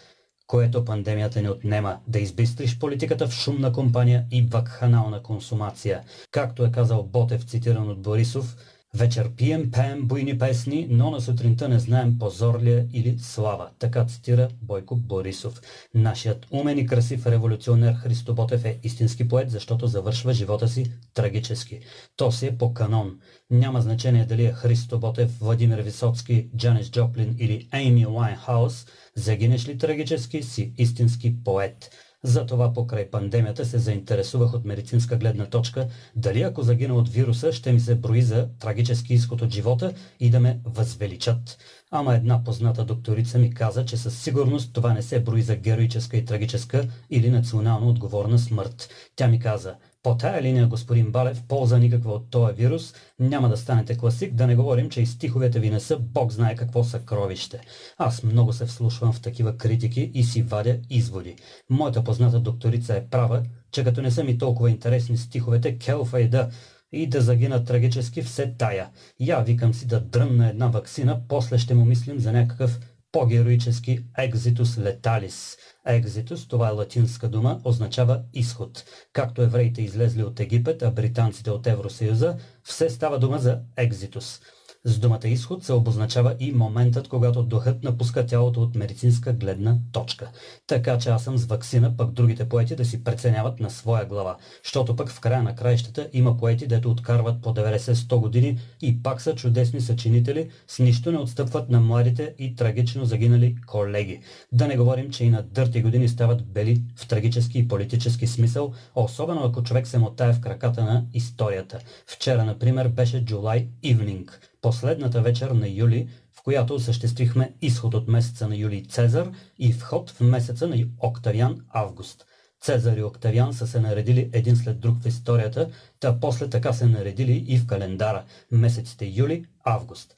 [0.47, 6.01] което пандемията не отнема, да избистриш политиката в шумна компания и вакханална консумация.
[6.31, 8.55] Както е казал Ботев, цитиран от Борисов,
[8.97, 13.69] Вечер пием, пеем буйни песни, но на сутринта не знаем позор ли е или слава.
[13.79, 15.61] Така цитира Бойко Борисов.
[15.93, 21.79] Нашият умен и красив революционер Христо Ботев е истински поет, защото завършва живота си трагически.
[22.15, 23.19] То си е по канон.
[23.51, 28.85] Няма значение дали е Христо Ботев, Владимир Висоцки, Джанис Джоплин или Ейми Лайнхаус.
[29.15, 31.89] Загинеш ли трагически, си истински поет.
[32.27, 37.71] Затова покрай пандемията се заинтересувах от медицинска гледна точка, дали ако загина от вируса, ще
[37.71, 41.57] ми се брои за трагически изход от живота и да ме възвеличат.
[41.91, 46.17] Ама една позната докторица ми каза, че със сигурност това не се брои за героическа
[46.17, 48.89] и трагическа или национално отговорна смърт.
[49.15, 53.57] Тя ми каза, по тая линия, господин Балев, полза никаква от този вирус, няма да
[53.57, 57.61] станете класик, да не говорим, че и стиховете ви не са Бог знае какво съкровище.
[57.97, 61.35] Аз много се вслушвам в такива критики и си вадя изводи.
[61.69, 66.29] Моята позната докторица е права, че като не са ми толкова интересни стиховете, келфа и
[66.29, 66.49] да,
[66.91, 68.89] и да загина трагически все тая.
[69.19, 72.79] Я викам си да дръмна една вакцина, после ще му мислим за някакъв
[73.11, 75.57] по-героически екзитус леталис.
[75.85, 78.83] Екзитус, това е латинска дума, означава изход.
[79.13, 84.41] Както евреите излезли от Египет, а британците от Евросъюза, все става дума за екзитус.
[84.87, 90.29] С думата изход се обозначава и моментът, когато духът напуска тялото от медицинска гледна точка.
[90.67, 94.37] Така че аз съм с вакцина, пък другите поети да си преценяват на своя глава.
[94.63, 99.21] Защото пък в края на краищата има поети, дето откарват по 90-100 години и пак
[99.21, 104.19] са чудесни съчинители, с нищо не отстъпват на младите и трагично загинали колеги.
[104.51, 108.73] Да не говорим, че и на дърти години стават бели в трагически и политически смисъл,
[108.95, 111.79] особено ако човек се мотае в краката на историята.
[112.07, 114.29] Вчера, например, беше July Evening
[114.67, 120.09] последната вечер на юли, в която осъществихме изход от месеца на юли Цезар и вход
[120.09, 122.25] в месеца на Октавиан Август.
[122.61, 126.85] Цезар и Октавиан са се наредили един след друг в историята, та после така се
[126.85, 130.15] наредили и в календара– месеците юли-август.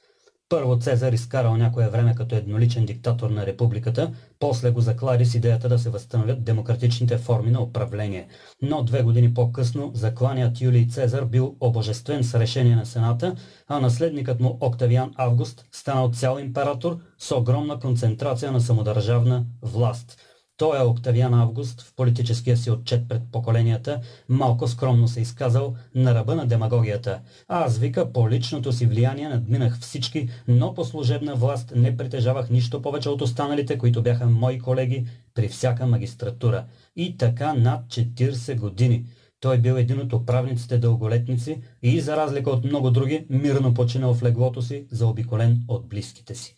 [0.49, 5.69] Първо Цезар изкарал някое време като едноличен диктатор на републиката, после го заклари с идеята
[5.69, 8.27] да се възстановят демократичните форми на управление.
[8.61, 13.35] Но две години по-късно закланият Юлий Цезар бил обожествен с решение на Сената,
[13.67, 20.17] а наследникът му Октавиан Август станал цял император с огромна концентрация на самодържавна власт–
[20.59, 26.15] той е Октавиан Август в политическия си отчет пред поколенията, малко скромно се изказал на
[26.15, 27.21] ръба на демагогията.
[27.47, 32.81] Аз вика, по личното си влияние надминах всички, но по служебна власт не притежавах нищо
[32.81, 36.65] повече от останалите, които бяха мои колеги при всяка магистратура.
[36.95, 39.05] И така над 40 години.
[39.39, 44.23] Той бил един от управниците дълголетници и, за разлика от много други, мирно починал в
[44.23, 46.55] леглото си, заобиколен от близките си.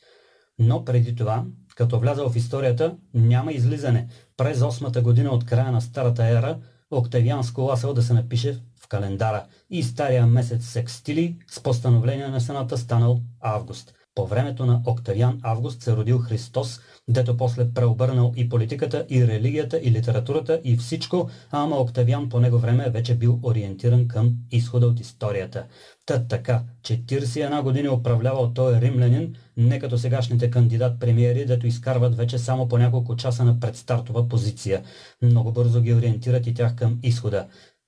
[0.60, 1.46] Но преди това,
[1.82, 4.08] като влязал в историята, няма излизане.
[4.38, 6.58] През осмата година от края на старата ера,
[6.92, 12.78] Октавиан сколасал да се напише в календара и стария месец секстили с постановление на Сената
[12.78, 13.94] станал август.
[14.16, 16.80] По времето на Октавиан Август се родил Христос,
[17.12, 22.58] дето после преобърнал и политиката, и религията, и литературата, и всичко, ама Октавиан по него
[22.58, 25.66] време вече бил ориентиран към изхода от историята.
[26.06, 32.68] Та така, 41 години управлявал той римлянин, не като сегашните кандидат-премиери, дето изкарват вече само
[32.68, 34.84] по няколко часа на предстартова позиция.
[35.22, 37.48] Много бързо ги ориентират и тях към изхода.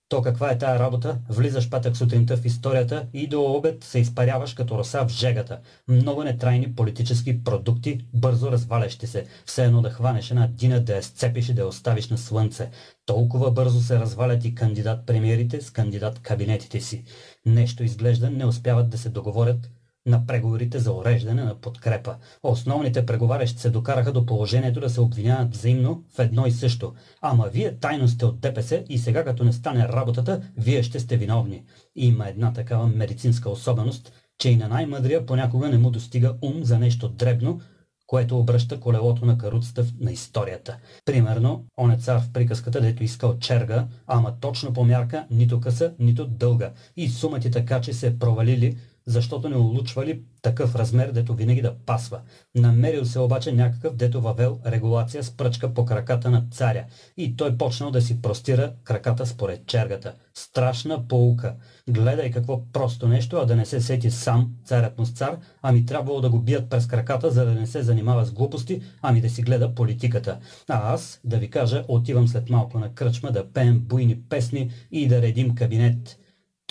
[0.10, 1.18] То каква е тая работа?
[1.30, 5.60] Влизаш петък сутринта в историята и до обед се изпаряваш като роса в жегата.
[5.88, 9.26] Много нетрайни политически продукти, бързо развалящи се.
[9.45, 12.70] Все едно да хванеш една дина, да я сцепиш и да я оставиш на слънце.
[13.06, 17.04] Толкова бързо се развалят и кандидат-премиерите с кандидат-кабинетите си.
[17.45, 19.70] Нещо изглежда не успяват да се договорят
[20.06, 22.16] на преговорите за уреждане на подкрепа.
[22.43, 26.93] Основните преговарящи се докараха до положението да се обвиняват взаимно в едно и също.
[27.22, 31.18] Ама вие тайно сте от ДПС и сега като не стане работата, вие ще сте
[31.18, 31.64] виновни.
[31.95, 36.80] Има една такава медицинска особеност, че и на най-мъдрия понякога не му достига ум за
[36.80, 37.62] нещо дребно,
[38.08, 40.78] което обръща колелото на каруцата на историята.
[41.06, 45.93] Примерно, он е цар в приказката, дето искал черга, ама точно по мярка, нито къса,
[45.99, 46.72] нито дълга.
[46.97, 52.20] И сумати така, че се провалили защото не улучвали такъв размер, дето винаги да пасва.
[52.56, 56.86] Намерил се обаче някакъв, дето въвел регулация с пръчка по краката на царя.
[57.18, 60.14] И той почнал да си простира краката според чергата.
[60.34, 61.56] Страшна поука.
[61.89, 65.86] Гледай какво просто нещо, а да не се сети сам, царят му с цар, ами
[65.86, 69.30] трябвало да го бият през краката, за да не се занимава с глупости, ами да
[69.30, 70.39] си гледа политиката.
[70.70, 75.08] А аз, да ви кажа, отивам след малко на кръчма да пеем буйни песни и
[75.08, 76.20] да редим кабинет.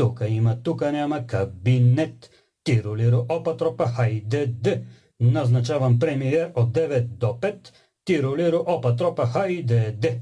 [0.02, 2.30] Тука има, тука няма кабинет.
[2.64, 4.82] Тиролиро, опа, тропа, хайде, де.
[5.20, 7.72] Назначавам премиер от 9 до 5.
[8.04, 10.20] Тиролиро, опа, тропа, хайде, де.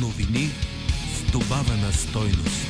[0.00, 0.48] Новини
[1.14, 2.67] с добавена стойност.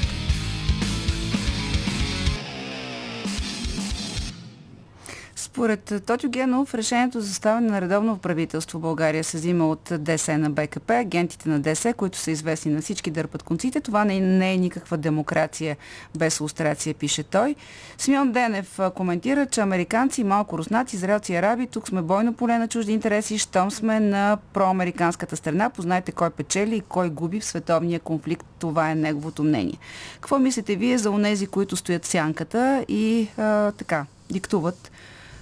[5.59, 10.39] Според Тотю Генов, решението за съставяне на редовно правителство в България се взима от ДС
[10.39, 10.95] на БКП.
[10.95, 13.81] Агентите на ДС, които са известни на всички, дърпат конците.
[13.81, 15.77] Това не, не е никаква демокрация
[16.17, 17.55] без лустрация, пише той.
[17.99, 22.69] Смион Денев коментира, че американци, малко руснаци, израелци и араби, тук сме бойно поле на
[22.69, 25.71] чужди интереси, щом сме на проамериканската страна.
[25.71, 28.47] Познайте кой печели и кой губи в световния конфликт.
[28.59, 29.79] Това е неговото мнение.
[30.15, 34.91] Какво мислите вие за онези, които стоят сянката и а, така, диктуват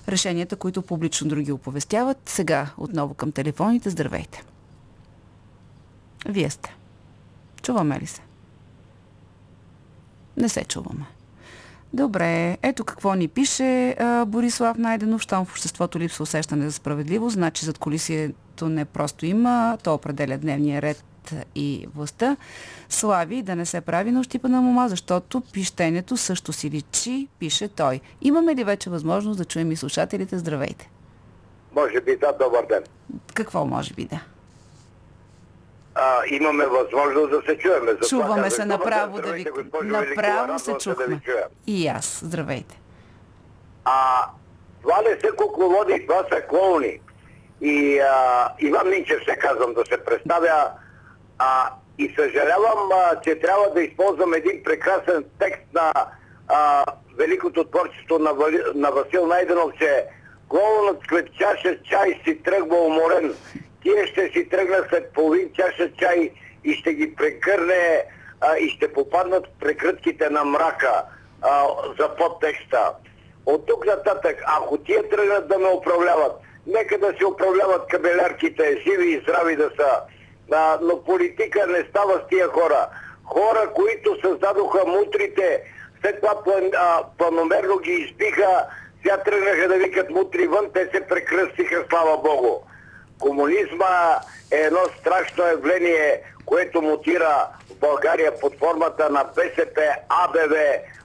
[0.08, 2.18] решенията, които публично други оповестяват.
[2.26, 3.90] Сега отново към телефоните.
[3.90, 4.42] Здравейте!
[6.28, 6.76] Вие сте.
[7.62, 8.20] Чуваме ли се?
[10.36, 11.06] Не се чуваме.
[11.92, 15.22] Добре, ето какво ни пише а, Борислав Найденов.
[15.22, 20.38] Щом в обществото липсва усещане за справедливост, значи зад колисието не просто има, то определя
[20.38, 21.04] дневния ред
[21.54, 22.36] и властта.
[22.88, 28.00] Слави да не се прави на ощипана мума, защото пищенето също си личи, пише той.
[28.22, 30.38] Имаме ли вече възможност да чуем и слушателите?
[30.38, 30.90] Здравейте!
[31.74, 32.82] Може би да, добър ден.
[33.34, 34.20] Какво може би да?
[35.94, 37.92] А, имаме възможност да се чуеме.
[38.02, 39.46] За Чуваме това, се направо да ви...
[39.82, 41.06] Направо се чухме.
[41.06, 42.20] Да и аз.
[42.24, 42.80] Здравейте.
[43.84, 44.24] А,
[44.82, 47.00] това не са кукловоди, това са клоуни.
[47.60, 50.70] И а, Иван Минчев се казвам да се представя
[51.38, 55.92] а, и съжалявам, а, че трябва да използвам един прекрасен текст на
[56.48, 56.84] а,
[57.18, 58.34] великото творчество на,
[58.74, 60.04] на Васил Найденов, че
[60.48, 63.34] клоунът след чаша чай си тръгва уморен.
[63.82, 66.30] Тие ще си тръгна след половин чаша чай
[66.64, 68.04] и ще ги прекърне
[68.40, 71.04] а, и ще попаднат в прекрътките на мрака
[71.42, 71.66] а,
[71.98, 72.92] за подтекста.
[73.46, 76.32] От тук нататък, ако тия тръгнат да ме управляват,
[76.66, 80.00] нека да се управляват кабелярките, живи и здрави да са
[80.52, 82.88] а, но политика не става с тия хора.
[83.24, 85.62] Хора, които създадоха мутрите,
[86.00, 88.66] след това план, а, планомерно ги избиха,
[89.02, 92.60] сега тръгнаха да викат мутри вън, те се прекръстиха, слава Богу.
[93.20, 94.18] Комунизма
[94.52, 100.56] е едно страшно явление, което мутира в България под формата на БСП, АБВ,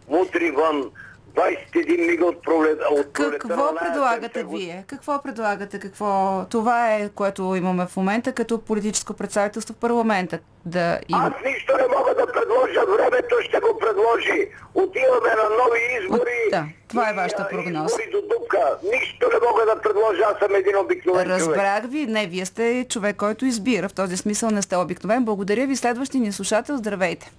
[0.10, 0.92] мутри вън,
[1.32, 4.66] 21 мига от пролет, от пролета Какво предлагате 70 години.
[4.66, 4.84] вие?
[4.88, 5.80] Какво предлагате?
[5.80, 6.10] Какво...
[6.46, 10.40] Това е, което имаме в момента като политическо представителство в парламента.
[10.66, 11.20] Да има...
[11.20, 14.38] Аз нищо не мога да предложа, времето ще го предложи.
[14.76, 16.20] Отиваме на нови избори.
[16.46, 17.96] От- да, това е вашата прогноза.
[18.12, 18.60] До дупка.
[18.86, 21.40] Нищо не мога да предложа, аз съм един обикновен човек.
[21.40, 22.06] Разбрах ви.
[22.06, 23.90] Не, вие сте човек, който избира.
[23.90, 25.26] В този смисъл не сте обикновен.
[25.26, 25.76] Благодаря ви.
[25.76, 26.78] Следващи ни слушател.
[26.78, 27.32] Здравейте.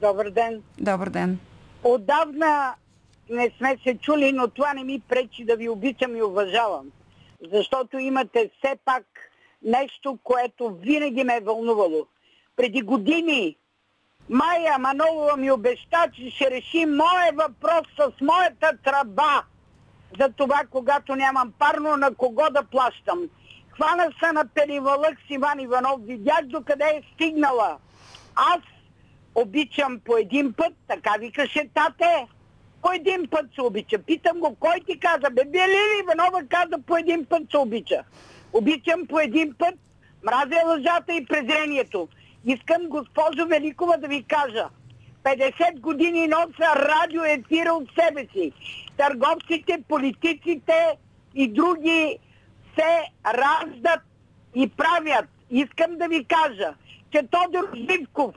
[0.00, 0.62] Добър ден.
[0.78, 1.38] Добър ден.
[1.84, 2.74] Отдавна
[3.30, 6.86] не сме се чули, но това не ми пречи да ви обичам и уважавам.
[7.52, 9.04] Защото имате все пак
[9.62, 12.06] нещо, което винаги ме е вълнувало.
[12.56, 13.56] Преди години
[14.30, 19.42] Майя Манолова ми обеща, че ще реши моя въпрос с моята тръба.
[20.20, 23.28] За това, когато нямам парно, на кого да плащам.
[23.70, 27.78] Хвана се на перивалък с Иван Иванов, видях докъде е стигнала.
[28.36, 28.60] Аз
[29.34, 32.26] обичам по един път, така викаше тате.
[32.82, 33.98] По един път се обича.
[33.98, 35.30] Питам го, кой ти каза?
[35.32, 38.04] Бе, бе ли Иванова каза, по един път се обича.
[38.52, 39.74] Обичам по един път,
[40.24, 42.08] мразя лъжата и презрението.
[42.44, 44.68] Искам, госпожо Великова, да ви кажа.
[45.24, 48.52] 50 години носа радио ефира от себе си.
[48.96, 50.96] Търговците, политиците
[51.34, 52.18] и други
[52.78, 54.00] се раждат
[54.54, 55.24] и правят.
[55.50, 56.74] Искам да ви кажа,
[57.10, 58.34] че Тодор Живков,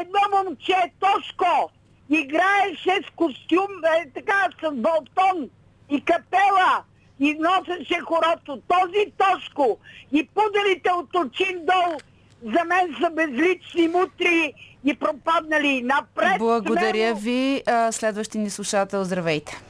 [0.00, 1.70] едно момче, Тошко,
[2.10, 5.50] играеше с костюм, е, така, с балтон
[5.90, 6.82] и капела
[7.20, 8.62] и носеше хорото.
[8.68, 9.78] Този Тошко
[10.12, 11.98] и пуделите от очин долу
[12.42, 15.82] за мен са безлични мутри и пропаднали.
[15.82, 17.16] Напред Благодаря смело!
[17.16, 17.62] ви.
[17.90, 19.04] Следващи ни слушател.
[19.04, 19.60] Здравейте.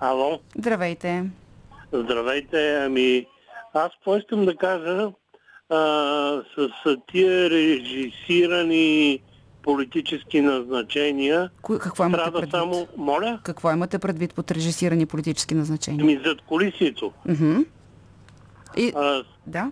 [0.00, 1.24] Ало, Здравейте.
[1.92, 2.74] здравейте.
[2.84, 3.26] Ами,
[3.74, 5.10] аз какво искам да кажа
[5.70, 5.76] а,
[6.56, 9.20] с, с тия режисирани
[9.66, 12.50] политически назначения, Кои- Какво имате страда предвид?
[12.52, 16.04] само, моля, Какво имате предвид под режисирани политически назначения?
[16.04, 17.12] ми зад колисието.
[18.76, 19.70] И, А, да.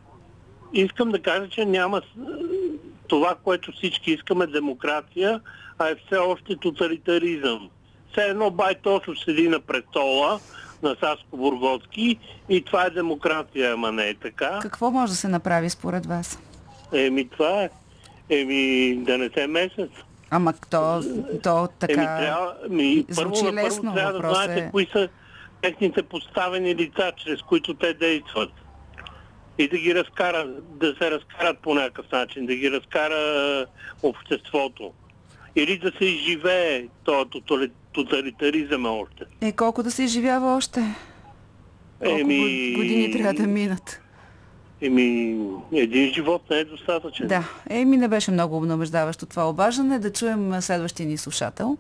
[0.73, 2.03] искам да кажа, че няма
[3.09, 5.41] това, което всички искаме демокрация,
[5.79, 7.71] а е все още тоталитаризъм.
[8.13, 10.41] Все едно Байтосов седи на престола
[10.83, 12.19] на Саско-Бургоцки
[12.49, 14.59] и това е демокрация, ама не е така.
[14.63, 16.39] Какво може да се направи според вас?
[16.93, 17.71] Еми това е.
[18.31, 19.91] Еми да не се месец.
[20.31, 21.03] Ама то,
[21.43, 21.93] то така...
[21.93, 25.09] Еми трябва, ми, първо звучи първо лесно, трябва да знаете е- кои са
[25.63, 28.51] техните подставени лица, чрез които те действат.
[29.59, 33.65] И да ги разкара, да се разкарат по някакъв начин, да ги разкара е,
[34.03, 34.93] обществото.
[35.57, 39.25] Или да се изживее този тотали- тоталитаризъм още.
[39.41, 40.81] Е, колко да се изживява още?
[41.99, 44.01] Колко Еми- год- години трябва да минат?
[44.81, 45.39] Еми,
[45.73, 47.29] един живот не е достатъчен.
[47.29, 47.45] Да.
[47.71, 49.99] Еми, не беше много обнадеждаващо това обаждане.
[49.99, 51.77] Да чуем следващия ни слушател.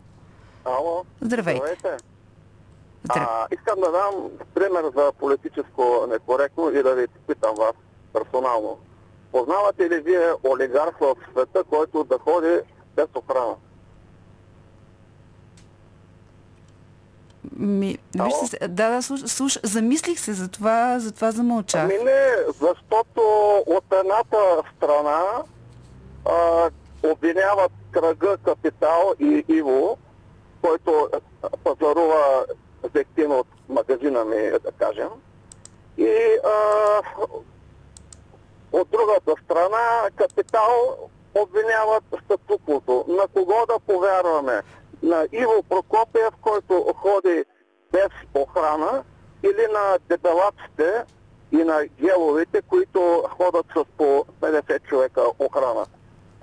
[0.64, 1.60] Ало, Здравейте.
[1.78, 2.04] здравейте.
[3.04, 3.28] Здра...
[3.30, 4.14] А, искам да дам
[4.54, 7.74] пример за политическо некоректно и да ви питам вас
[8.12, 8.78] персонално.
[9.32, 12.60] Познавате ли вие олигарх в света, който да ходи
[12.96, 13.54] без охрана?
[17.56, 21.82] Ми, вижте, се- да, да, слуш, слуш, замислих се, за това, за това замълчах.
[21.82, 22.26] Ами не,
[22.60, 23.20] защото
[23.66, 24.36] от едната
[24.76, 25.22] страна
[26.24, 26.70] а,
[27.02, 29.98] обвиняват кръга Капитал и Иво,
[30.62, 31.08] който
[31.64, 32.44] пазарува
[32.94, 35.08] зектин от магазина ми, да кажем.
[35.98, 37.00] И а,
[38.72, 40.96] от другата страна Капитал
[41.34, 43.04] обвиняват статуквото.
[43.08, 44.62] На кого да повярваме?
[45.04, 47.44] На Иво Прокопиев, който ходи
[47.92, 49.04] без охрана
[49.42, 51.04] или на дебелаците
[51.52, 55.86] и на геловите, които ходят с по 50 човека охрана.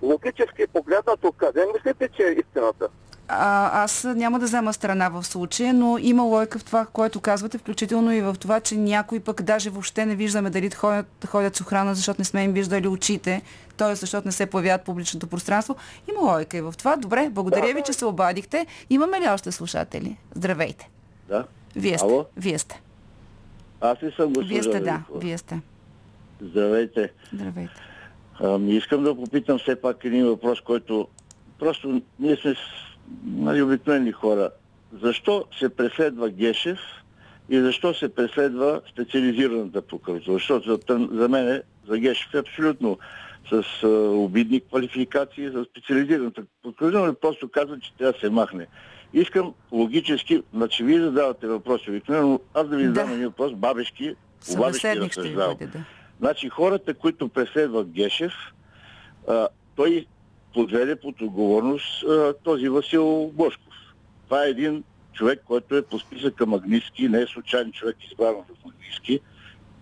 [0.01, 2.89] Логически погледнато, къде мислите, че е истината?
[3.33, 7.57] А, аз няма да взема страна в случая, но има лойка в това, което казвате,
[7.57, 11.61] включително и в това, че някои пък даже въобще не виждаме дали ходят, ходят с
[11.61, 13.41] охрана, защото не сме им виждали очите,
[13.77, 13.95] т.е.
[13.95, 15.75] защото не се появяват публичното пространство.
[16.09, 16.95] Има лойка и в това.
[16.95, 18.65] Добре, благодаря ви, че се обадихте.
[18.89, 20.17] Имаме ли още слушатели?
[20.35, 20.89] Здравейте.
[21.27, 21.45] Да.
[21.75, 22.07] Вие сте.
[22.07, 22.25] Ало?
[22.37, 22.81] Вие сте.
[23.81, 25.01] Аз ли съм госпожа Вие сте, да.
[25.15, 25.59] Вие сте.
[26.41, 27.11] Здравейте.
[27.33, 27.73] Здравейте.
[28.39, 31.07] Ами, искам да попитам все пак един въпрос, който
[31.59, 32.55] просто ние сме
[33.23, 34.49] нали, обикновени хора.
[35.01, 36.79] Защо се преследва Гешев
[37.49, 40.33] и защо се преследва специализираната прокуратура?
[40.33, 42.97] Защото за, за мен, за Гешев е абсолютно
[43.51, 48.67] с а, обидни квалификации за специализираната прокуратура, просто казва, че трябва да се махне.
[49.13, 53.13] Искам логически, значи вие задавате въпроси обикновено, аз да ви задам Да.
[53.13, 54.15] един въпрос, бабешки,
[54.57, 55.57] бабешки разсъждавам.
[55.59, 55.83] да.
[56.19, 58.33] Значи хората, които преследват Гешев,
[59.27, 60.05] а, той
[60.53, 63.73] подведе под отговорност а, този Васил Бошков.
[64.25, 64.83] Това е един
[65.13, 69.19] човек, който е по списъка Магнитски, не е случайен човек избран в Магнитски.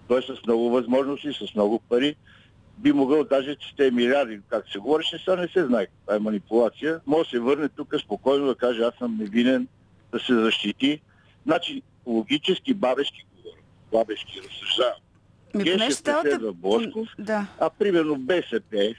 [0.07, 2.15] Той е с много възможности, с много пари.
[2.77, 5.87] Би могъл даже, че те е милиарди, как се говореше, сега не се знае.
[6.05, 6.99] Това е манипулация.
[7.05, 9.67] Може да се върне тук спокойно да каже, аз съм невинен,
[10.11, 11.01] да се защити.
[11.45, 13.61] Значи, логически бабешки говоря.
[13.91, 14.93] Бабешки разсъждавам.
[15.55, 17.47] Гешев преследва Бошков, Да.
[17.59, 18.95] а примерно БСП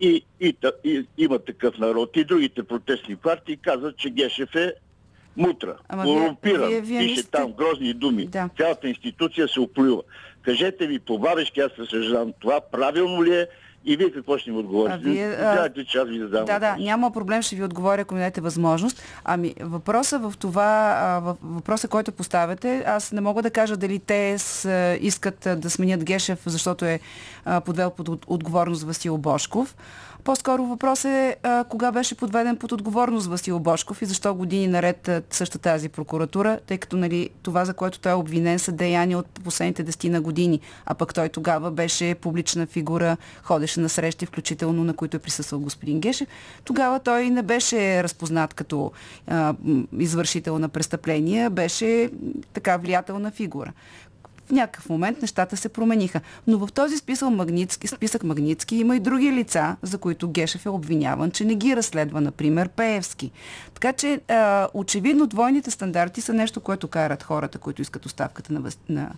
[0.00, 4.72] и, и, и, има такъв народ и другите протестни партии казват, че Гешев е
[5.36, 8.26] мутра, вие- корумпиран, вие- вие пише сте- там грозни думи.
[8.26, 8.50] Да.
[8.56, 10.02] Цялата институция се оплюва.
[10.42, 13.46] Кажете ми по бабешки, аз съжалявам, това правилно ли е
[13.84, 14.94] и вие какво ще ми отговорите?
[14.96, 18.00] А вие, а, Знаете, че аз ви задам Да, да, няма проблем, ще ви отговоря,
[18.00, 19.02] ако ми дадете възможност.
[19.24, 24.38] Ами, въпроса в това, а, въпроса, който поставяте, аз не мога да кажа дали те
[24.38, 24.68] с,
[25.00, 27.00] искат да сменят Гешев, защото е
[27.64, 29.76] подвел под от- отговорност Васил Бошков.
[30.24, 35.10] По-скоро въпрос е а, кога беше подведен под отговорност Васил Бошков и защо години наред
[35.30, 39.26] същата тази прокуратура, тъй като нали, това, за което той е обвинен, са деяния от
[39.26, 44.84] последните 10 на години, а пък той тогава беше публична фигура, ходеше на срещи, включително
[44.84, 46.28] на които е присъствал господин Гешев.
[46.64, 48.92] Тогава той не беше разпознат като
[49.26, 49.54] а,
[49.98, 52.10] извършител на престъпления, беше
[52.52, 53.72] така влиятелна фигура
[54.48, 56.20] в някакъв момент нещата се промениха.
[56.46, 60.68] Но в този списък Магнитски, списък Магнитски има и други лица, за които Гешев е
[60.68, 63.30] обвиняван, че не ги разследва, например Пеевски.
[63.74, 68.70] Така че а, очевидно двойните стандарти са нещо, което карат хората, които искат оставката на,
[68.88, 69.10] на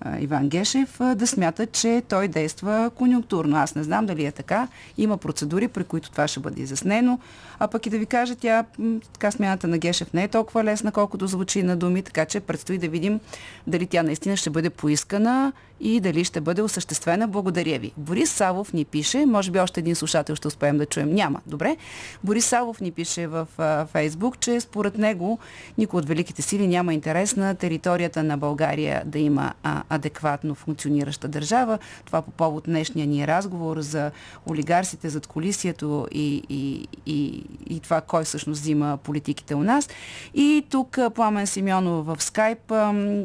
[0.00, 3.56] а, Иван Гешев, а, да смятат, че той действа конюнктурно.
[3.56, 4.68] Аз не знам дали е така.
[4.98, 7.18] Има процедури, при които това ще бъде изяснено.
[7.58, 8.64] А пък и да ви кажа, тя
[9.12, 12.78] така смяната на Гешев не е толкова лесна, колкото звучи на думи, така че предстои
[12.78, 13.20] да видим
[13.66, 15.52] дали тя наистина ще бъде поискана
[15.82, 17.28] и дали ще бъде осъществена.
[17.28, 17.92] Благодаря ви.
[17.96, 21.14] Борис Савов ни пише, може би още един слушател ще успеем да чуем.
[21.14, 21.40] Няма.
[21.46, 21.76] Добре.
[22.24, 23.46] Борис Савов ни пише в
[23.92, 25.38] Фейсбук, че според него
[25.78, 31.28] никой от великите сили няма интерес на територията на България да има а, адекватно функционираща
[31.28, 31.78] държава.
[32.04, 34.10] Това по повод днешния ни разговор за
[34.50, 39.88] олигарсите зад колисието и, и, и, и това кой всъщност взима политиките у нас.
[40.34, 42.72] И тук Пламен Симеонов в скайп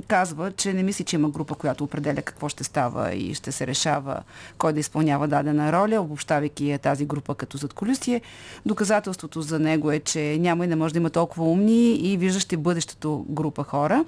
[0.08, 3.68] казва, че не мисли, че има група, която определя какво ще става и ще се
[3.68, 4.24] решава
[4.58, 8.22] кой да изпълнява дадена роля, обобщавайки тази група като зад колисие.
[8.66, 12.58] Доказателството за него е, че няма и не може да има толкова умни и виждащи
[12.58, 14.06] бъдещето група хора.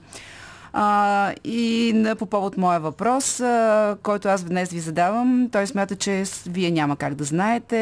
[0.74, 5.96] А, и на, по повод моя въпрос, а, който аз днес ви задавам, той смята,
[5.96, 7.80] че вие няма как да знаете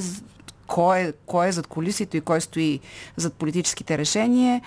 [0.00, 0.22] з-
[0.66, 2.80] кой е, кой е зад колисието и кой стои
[3.16, 4.60] зад политическите решения,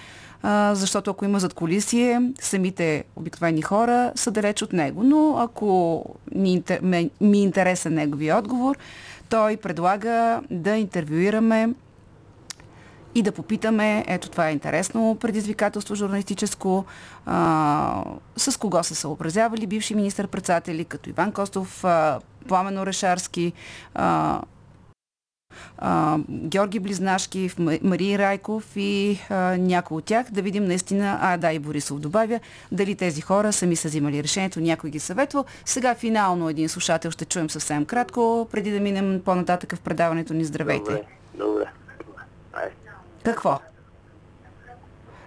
[0.74, 5.04] защото ако има зад колисие, самите обикновени хора са далеч от него.
[5.04, 8.78] Но ако ми е интересен неговия отговор,
[9.30, 11.70] той предлага да интервюираме
[13.16, 16.86] и да попитаме, ето това е интересно предизвикателство журналистическо,
[17.26, 18.04] а,
[18.38, 23.54] с кого са съобразявали бивши министър-председатели, като Иван Костов, а, Пламен Орешарски,
[23.96, 24.42] а,
[25.78, 27.52] а, Георги Близнашки,
[27.84, 32.40] Мария Райков и а, някой от тях, да видим наистина, а да и Борисов добавя,
[32.72, 35.46] дали тези хора сами са взимали решението, някой ги съветвал.
[35.66, 40.46] Сега финално един слушател ще чуем съвсем кратко, преди да минем по-нататък в предаването ни.
[40.46, 40.92] Здравейте.
[41.34, 41.66] Добре,
[42.06, 42.22] добре.
[42.54, 42.70] Ай.
[43.24, 43.60] Какво?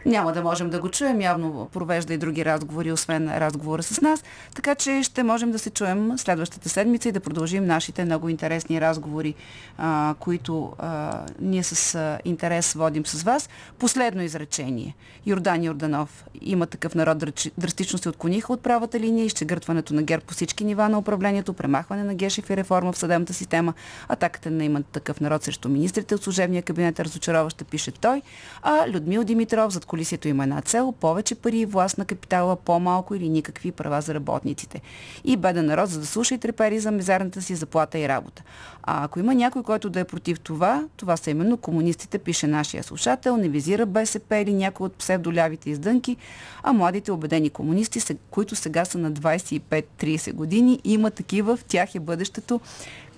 [0.07, 4.25] Няма да можем да го чуем, явно провежда и други разговори, освен разговора с нас,
[4.55, 8.81] така че ще можем да се чуем следващата седмица и да продължим нашите много интересни
[8.81, 9.35] разговори,
[9.79, 13.49] а, които а, ние с интерес водим с вас.
[13.79, 14.95] Последно изречение.
[15.27, 17.19] Йордан Йорданов има такъв народ
[17.59, 22.05] драстично се отклониха от правата линия, изчегъртването на ГЕРБ по всички нива на управлението, премахване
[22.05, 23.75] на Гешев и реформа в съдебната система,
[24.09, 28.23] атаката на има такъв народ срещу министрите от служебния кабинет разочароваща, пише той,
[28.63, 33.15] а Людмил Димитров зад колисието има една цел, повече пари и власт на капитала, по-малко
[33.15, 34.81] или никакви права за работниците.
[35.25, 38.43] И беден народ, за да слуша и трепери за мизерната си заплата и работа.
[38.83, 42.83] А ако има някой, който да е против това, това са именно комунистите, пише нашия
[42.83, 46.17] слушател, не визира БСП или някой от псевдолявите издънки,
[46.63, 52.01] а младите убедени комунисти, които сега са на 25-30 години, има такива, в тях е
[52.01, 52.61] бъдещето,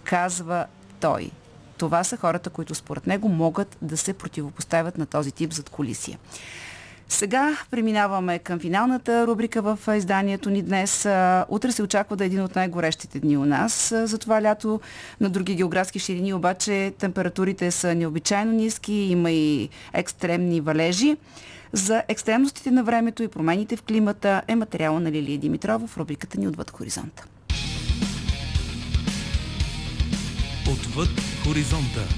[0.04, 0.66] казва
[1.00, 1.30] той.
[1.78, 6.18] Това са хората, които според него могат да се противопоставят на този тип зад колисия.
[7.08, 11.08] Сега преминаваме към финалната рубрика в изданието ни днес.
[11.48, 13.94] Утре се очаква да е един от най-горещите дни у нас.
[14.04, 14.80] За това лято
[15.20, 21.16] на други географски ширини обаче температурите са необичайно ниски, има и екстремни валежи.
[21.72, 26.40] За екстремностите на времето и промените в климата е материала на Лилия Димитрова в рубриката
[26.40, 27.24] ни Отвъд хоризонта.
[30.72, 31.10] Отвъд
[31.48, 32.08] хоризонта.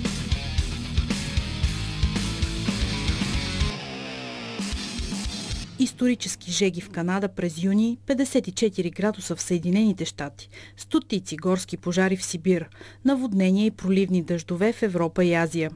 [5.79, 12.25] Исторически жеги в Канада през юни, 54 градуса в Съединените щати, стотици горски пожари в
[12.25, 12.69] Сибир,
[13.05, 15.71] наводнения и проливни дъждове в Европа и Азия.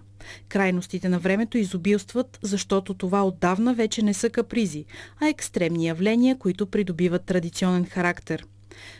[0.49, 4.85] Крайностите на времето изобилстват, защото това отдавна вече не са капризи,
[5.21, 8.45] а екстремни явления, които придобиват традиционен характер.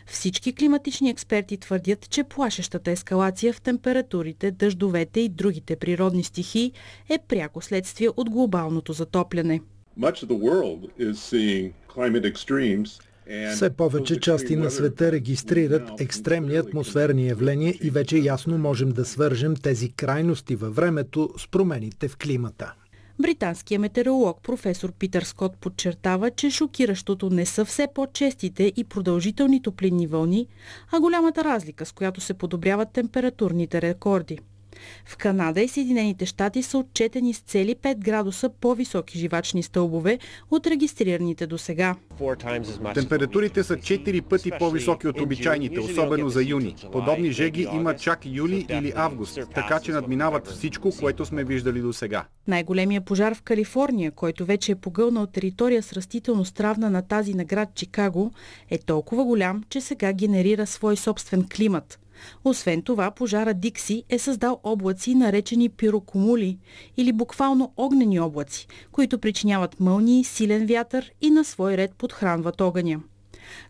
[0.05, 6.71] Всички климатични експерти твърдят, че плашещата ескалация в температурите, дъждовете и другите природни стихии
[7.09, 9.61] е пряко следствие от глобалното затопляне.
[13.53, 19.55] Все повече части на света регистрират екстремни атмосферни явления и вече ясно можем да свържем
[19.55, 22.73] тези крайности във времето с промените в климата.
[23.19, 30.07] Британският метеоролог професор Питър Скот подчертава, че шокиращото не са все по-честите и продължителни топлинни
[30.07, 30.47] вълни,
[30.91, 34.39] а голямата разлика, с която се подобряват температурните рекорди–
[35.05, 40.19] в Канада и Съединените щати са отчетени с цели 5 градуса по-високи живачни стълбове
[40.51, 41.95] от регистрираните до сега.
[42.93, 46.75] Температурите са 4 пъти по-високи от обичайните, особено за юни.
[46.91, 51.93] Подобни жеги има чак юли или август, така че надминават всичко, което сме виждали до
[51.93, 52.25] сега.
[52.47, 57.43] Най-големия пожар в Калифорния, който вече е погълнал територия с растителност равна на тази на
[57.45, 58.31] град Чикаго,
[58.69, 61.99] е толкова голям, че сега генерира свой собствен климат.
[62.45, 66.57] Освен това, пожара Дикси е създал облаци, наречени пирокомули
[66.97, 72.99] или буквално огнени облаци, които причиняват мълнии, силен вятър и на свой ред подхранват огъня.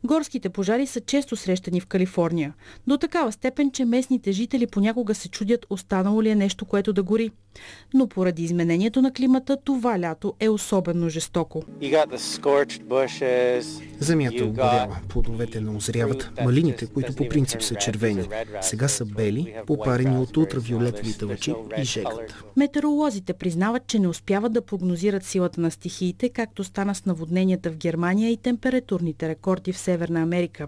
[0.03, 2.53] Горските пожари са често срещани в Калифорния,
[2.87, 7.03] до такава степен, че местните жители понякога се чудят останало ли е нещо, което да
[7.03, 7.31] гори.
[7.93, 11.63] Но поради изменението на климата това лято е особено жестоко.
[13.99, 18.27] Земята обгорява, плодовете не озряват, малините, които по принцип са червени,
[18.61, 22.43] сега са бели, попарени от ултравиолетовите лъчи и жегат.
[22.57, 27.77] Метеоролозите признават, че не успяват да прогнозират силата на стихиите, както стана с наводненията в
[27.77, 30.67] Германия и температурните рекорди в Северна Америка.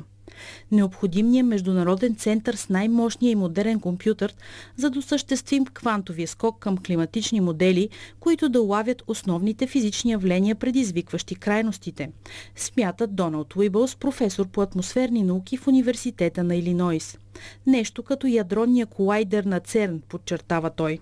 [0.71, 4.35] Необходим ни е международен център с най-мощния и модерен компютър,
[4.75, 11.35] за да осъществим квантовия скок към климатични модели, които да улавят основните физични явления, предизвикващи
[11.35, 12.09] крайностите.
[12.55, 17.17] Смятат Доналд Уибълс, професор по атмосферни науки в Университета на Илинойс.
[17.67, 20.99] Нещо като ядронния колайдер на ЦЕРН, подчертава той.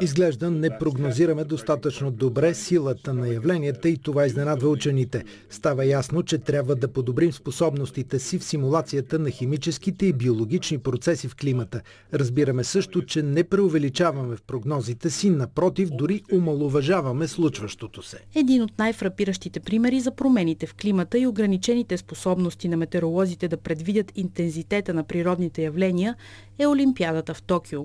[0.00, 5.24] Изглежда не прогнозираме достатъчно добре силата на явленията и това изненадва учените.
[5.50, 11.28] Става ясно, че трябва да подобрим способностите си в симулацията на химическите и биологични процеси
[11.28, 11.80] в климата.
[12.14, 18.18] Разбираме също, че не преувеличаваме в прогнозите си, напротив, дори умалуважаваме случващото се.
[18.34, 24.12] Един от най-фрапиращите примери за промените в климата и ограничените способности на метеоролозите да предвидят
[24.14, 26.16] интензитета на природните явления
[26.58, 27.84] е Олимпиадата в Токио.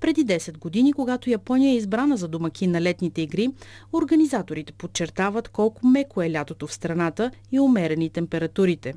[0.00, 3.48] Преди 10 години, когато Япония е избрана за домакин на летните игри,
[3.92, 8.94] организаторите подчертават колко меко е лятото в страната и умерени температурите.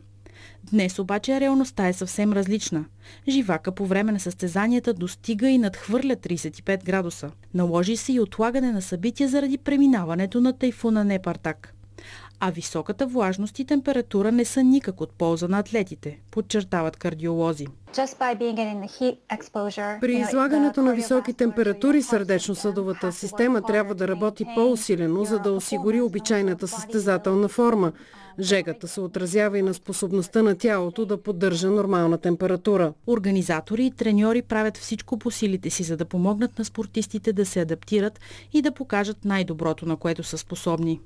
[0.71, 2.85] Днес обаче реалността е съвсем различна.
[3.27, 7.31] Живака по време на състезанията достига и надхвърля 35 градуса.
[7.53, 11.75] Наложи се и отлагане на събития заради преминаването на тайфуна Непартак
[12.39, 17.67] а високата влажност и температура не са никак от полза на атлетите, подчертават кардиолози.
[20.01, 26.67] При излагането на виsoки температури сърдечно-съдовата система трябва да работи по-усилено, за да осигури обичайната
[26.67, 27.91] състезателна форма.
[28.39, 32.93] Жегата се отразява и на способността на тялото да поддържа нормална температура.
[33.07, 37.61] Организатори и треньори правят всичко по силите си, за да помогнат на спортистите да се
[37.61, 38.19] адаптират
[38.53, 40.99] и да покажат най-доброто, на което са способни.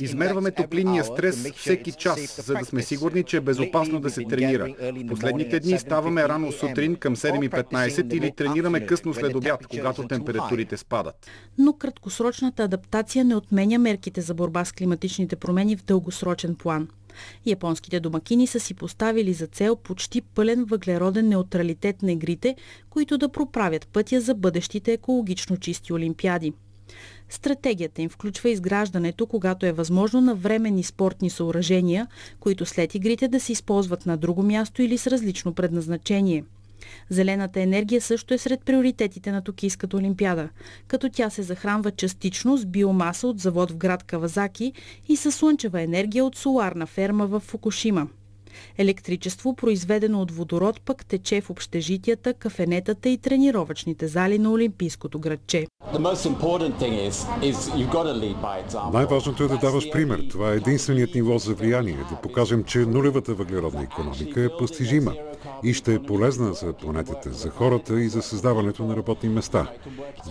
[0.00, 4.73] Измерваме топлинния стрес всеки час, за да сме сигурни, че е безопасно да се тренира.
[4.80, 10.76] В последните дни ставаме рано сутрин към 7.15 или тренираме късно след обяд, когато температурите
[10.76, 11.30] спадат.
[11.58, 16.88] Но краткосрочната адаптация не отменя мерките за борба с климатичните промени в дългосрочен план.
[17.46, 22.56] Японските домакини са си поставили за цел почти пълен въглероден неутралитет на игрите,
[22.90, 26.52] които да проправят пътя за бъдещите екологично чисти олимпиади.
[27.28, 32.06] Стратегията им включва изграждането, когато е възможно на временни спортни съоръжения,
[32.40, 36.44] които след игрите да се използват на друго място или с различно предназначение.
[37.10, 40.48] Зелената енергия също е сред приоритетите на Токийската олимпиада,
[40.86, 44.72] като тя се захранва частично с биомаса от завод в град Кавазаки
[45.08, 48.08] и със слънчева енергия от соларна ферма в Фукушима.
[48.78, 55.66] Електричество, произведено от водород, пък тече в общежитията, кафенетата и тренировъчните зали на Олимпийското градче.
[58.92, 60.26] Най-важното е да даваш пример.
[60.30, 61.96] Това е единственият ниво за влияние.
[62.10, 65.12] Да покажем, че нулевата въглеродна економика е постижима
[65.62, 69.72] и ще е полезна за планетата, за хората и за създаването на работни места.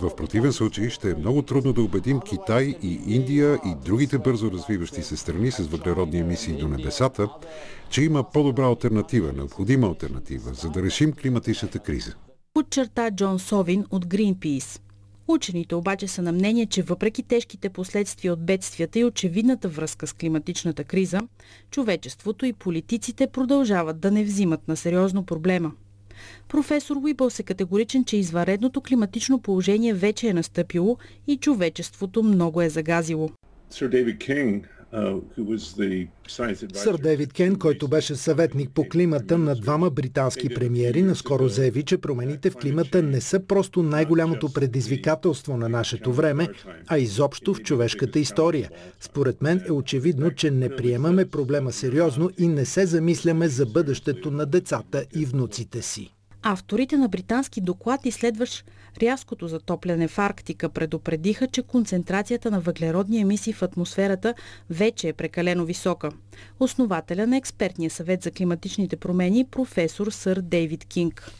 [0.00, 4.50] В противен случай ще е много трудно да убедим Китай и Индия и другите бързо
[4.50, 7.28] развиващи се страни с въглеродни емисии до небесата,
[7.90, 12.14] че има по-добра альтернатива, необходима альтернатива, за да решим климатичната криза.
[12.54, 14.80] Подчерта Джон Совин от Greenpeace.
[15.28, 20.12] Учените обаче са на мнение, че въпреки тежките последствия от бедствията и очевидната връзка с
[20.12, 21.20] климатичната криза,
[21.70, 25.72] човечеството и политиците продължават да не взимат на сериозно проблема.
[26.48, 32.68] Професор Уибълс е категоричен, че изваредното климатично положение вече е настъпило и човечеството много е
[32.68, 33.30] загазило.
[37.34, 42.56] Кен, който беше съветник по климата на двама британски премиери, наскоро заяви, че промените в
[42.56, 46.48] климата не са просто най-голямото предизвикателство на нашето време,
[46.86, 48.70] а изобщо в човешката история.
[49.00, 54.30] Според мен е очевидно, че не приемаме проблема сериозно и не се замисляме за бъдещето
[54.30, 56.13] на децата и внуците си.
[56.46, 58.64] Авторите на британски доклад, изследващ
[59.02, 64.34] рязкото затопляне в Арктика, предупредиха, че концентрацията на въглеродни емисии в атмосферата
[64.70, 66.10] вече е прекалено висока.
[66.60, 71.30] Основателя на експертния съвет за климатичните промени, професор сър Дейвид Кинг.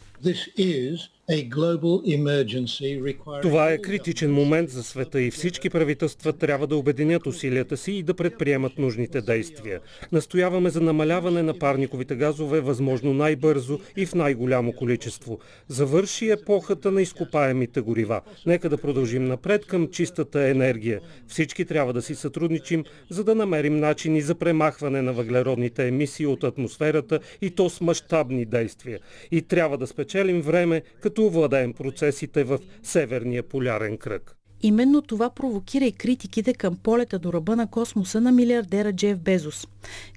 [3.43, 8.03] Това е критичен момент за света и всички правителства трябва да обединят усилията си и
[8.03, 9.81] да предприемат нужните действия.
[10.13, 15.39] Настояваме за намаляване на парниковите газове възможно най-бързо и в най-голямо количество.
[15.69, 18.21] Завърши епохата на изкопаемите горива.
[18.47, 21.01] Нека да продължим напред към чистата енергия.
[21.29, 26.45] Всички трябва да си сътрудничим, за да намерим начини за премахване на въглеродните емисии от
[26.45, 28.99] атмосферата и то с мащабни действия.
[29.31, 34.37] И трябва да спечелим време, като като овладеем процесите в Северния полярен кръг.
[34.63, 39.67] Именно това провокира и критиките към полета до ръба на космоса на милиардера Джеф Безос.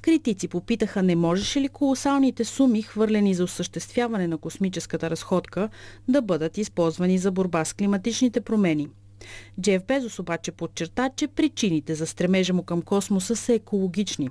[0.02, 5.69] Критици попитаха не можеше ли колосалните суми, хвърлени за осъществяване на космическата разходка,
[6.07, 8.88] да бъдат използвани за борба с климатичните промени.
[9.61, 14.30] Джеф Безос обаче подчерта, че причините за стремежа му към космоса са екологични.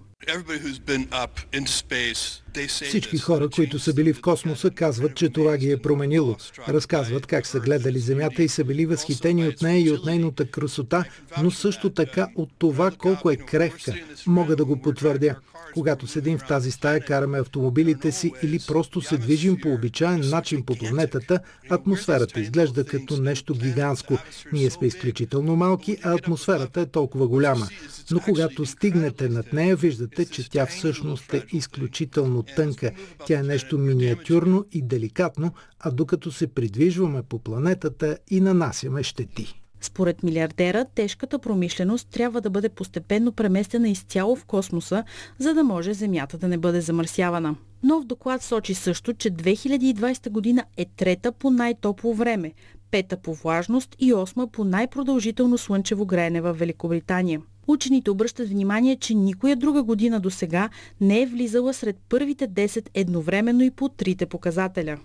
[2.68, 6.36] Всички хора, които са били в космоса, казват, че това ги е променило.
[6.68, 11.04] Разказват как са гледали Земята и са били възхитени от нея и от нейната красота,
[11.42, 13.94] но също така от това колко е крехка.
[14.26, 15.36] Мога да го потвърдя.
[15.76, 20.62] Когато седим в тази стая, караме автомобилите си или просто се движим по обичайен начин
[20.62, 21.40] по планетата,
[21.70, 24.18] атмосферата изглежда като нещо гигантско.
[24.52, 27.68] Ние сме изключително малки, а атмосферата е толкова голяма.
[28.10, 32.90] Но когато стигнете над нея, виждате, че тя всъщност е изключително тънка.
[33.26, 39.65] Тя е нещо миниатюрно и деликатно, а докато се придвижваме по планетата и нанасяме щети.
[39.86, 45.04] Според милиардера, тежката промишленост трябва да бъде постепенно преместена изцяло в космоса,
[45.38, 47.56] за да може Земята да не бъде замърсявана.
[47.82, 52.52] Нов доклад сочи също, че 2020 година е трета по най-топло време,
[52.90, 57.40] пета по влажност и осма по най-продължително слънчево греене в Великобритания.
[57.68, 60.68] Учените обръщат внимание, че никоя друга година до сега
[61.00, 64.98] не е влизала сред първите 10 едновременно и по трите показателя.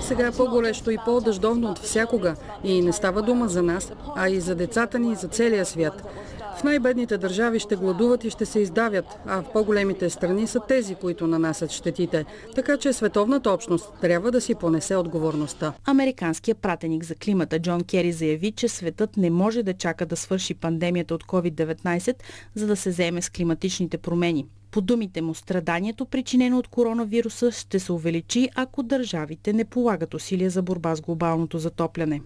[0.00, 2.34] Сега е по-горещо и по-дъждовно от всякога.
[2.64, 6.02] И не става дума за нас, а и за децата ни и за целия свят.
[6.58, 10.94] В най-бедните държави ще гладуват и ще се издавят, а в по-големите страни са тези,
[10.94, 12.24] които нанасят щетите.
[12.54, 15.72] Така че световната общност трябва да си понесе отговорността.
[15.84, 20.54] Американският пратеник за климата Джон Кери заяви, че светът не може да чака да свърши
[20.54, 22.14] пандемията от COVID-19,
[22.54, 24.46] за да се заеме с климатичните промени.
[24.70, 30.50] По думите му, страданието, причинено от коронавируса, ще се увеличи, ако държавите не полагат усилия
[30.50, 32.20] за борба с глобалното затопляне.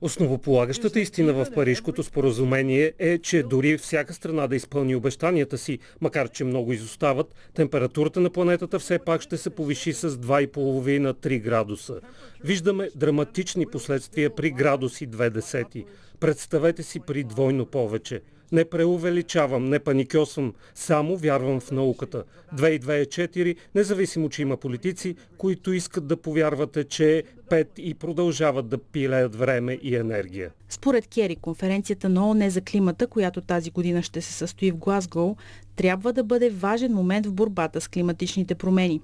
[0.00, 6.28] Основополагащата истина в Парижкото споразумение е, че дори всяка страна да изпълни обещанията си, макар
[6.28, 12.00] че много изостават, температурата на планетата все пак ще се повиши с 2,5-3 градуса.
[12.44, 15.84] Виждаме драматични последствия при градуси 2 десети.
[16.20, 18.20] Представете си при двойно повече.
[18.52, 22.24] Не преувеличавам, не паникьосвам, само вярвам в науката.
[22.56, 27.22] 2 и 2 е 4, независимо, че има политици, които искат да повярвате, че е
[27.50, 30.50] 5 и продължават да пилеят време и енергия.
[30.68, 35.36] Според Кери, конференцията на ООН за климата, която тази година ще се състои в Глазгоу,
[35.76, 39.00] трябва да бъде важен момент в борбата с климатичните промени.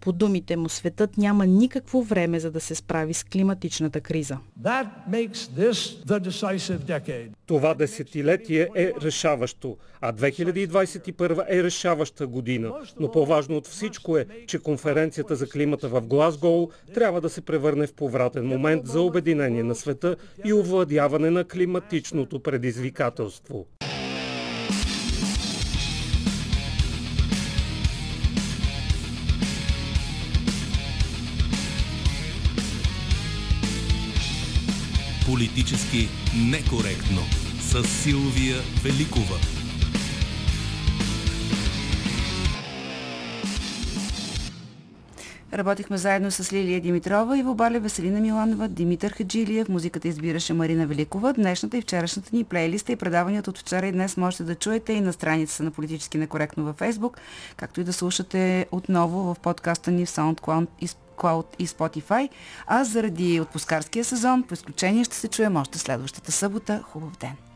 [0.00, 4.38] По думите му, светът няма никакво време за да се справи с климатичната криза.
[7.46, 12.72] Това десетилетие е решаващо, а 2021 е решаваща година.
[13.00, 17.86] Но по-важно от всичко е, че конференцията за климата в Глазгоу трябва да се превърне
[17.86, 23.66] в повратен момент за обединение на света и овладяване на климатичното предизвикателство.
[35.30, 36.08] Политически
[36.50, 37.20] некоректно
[37.60, 39.36] с Силвия Великова.
[45.52, 49.68] Работихме заедно с Лилия Димитрова, Иво Бале, Веселина Миланова, Димитър Хаджилиев.
[49.68, 51.32] Музиката избираше Марина Великова.
[51.32, 55.00] Днешната и вчерашната ни плейлиста и предаванията от вчера и днес можете да чуете и
[55.00, 57.18] на страницата на Политически некоректно във Фейсбук,
[57.56, 60.88] както и да слушате отново в подкаста ни в SoundCloud и
[61.18, 62.28] Cloud и Spotify,
[62.66, 66.82] а заради отпускарския сезон, по изключение ще се чуем още следващата събота.
[66.92, 67.47] Хубав ден!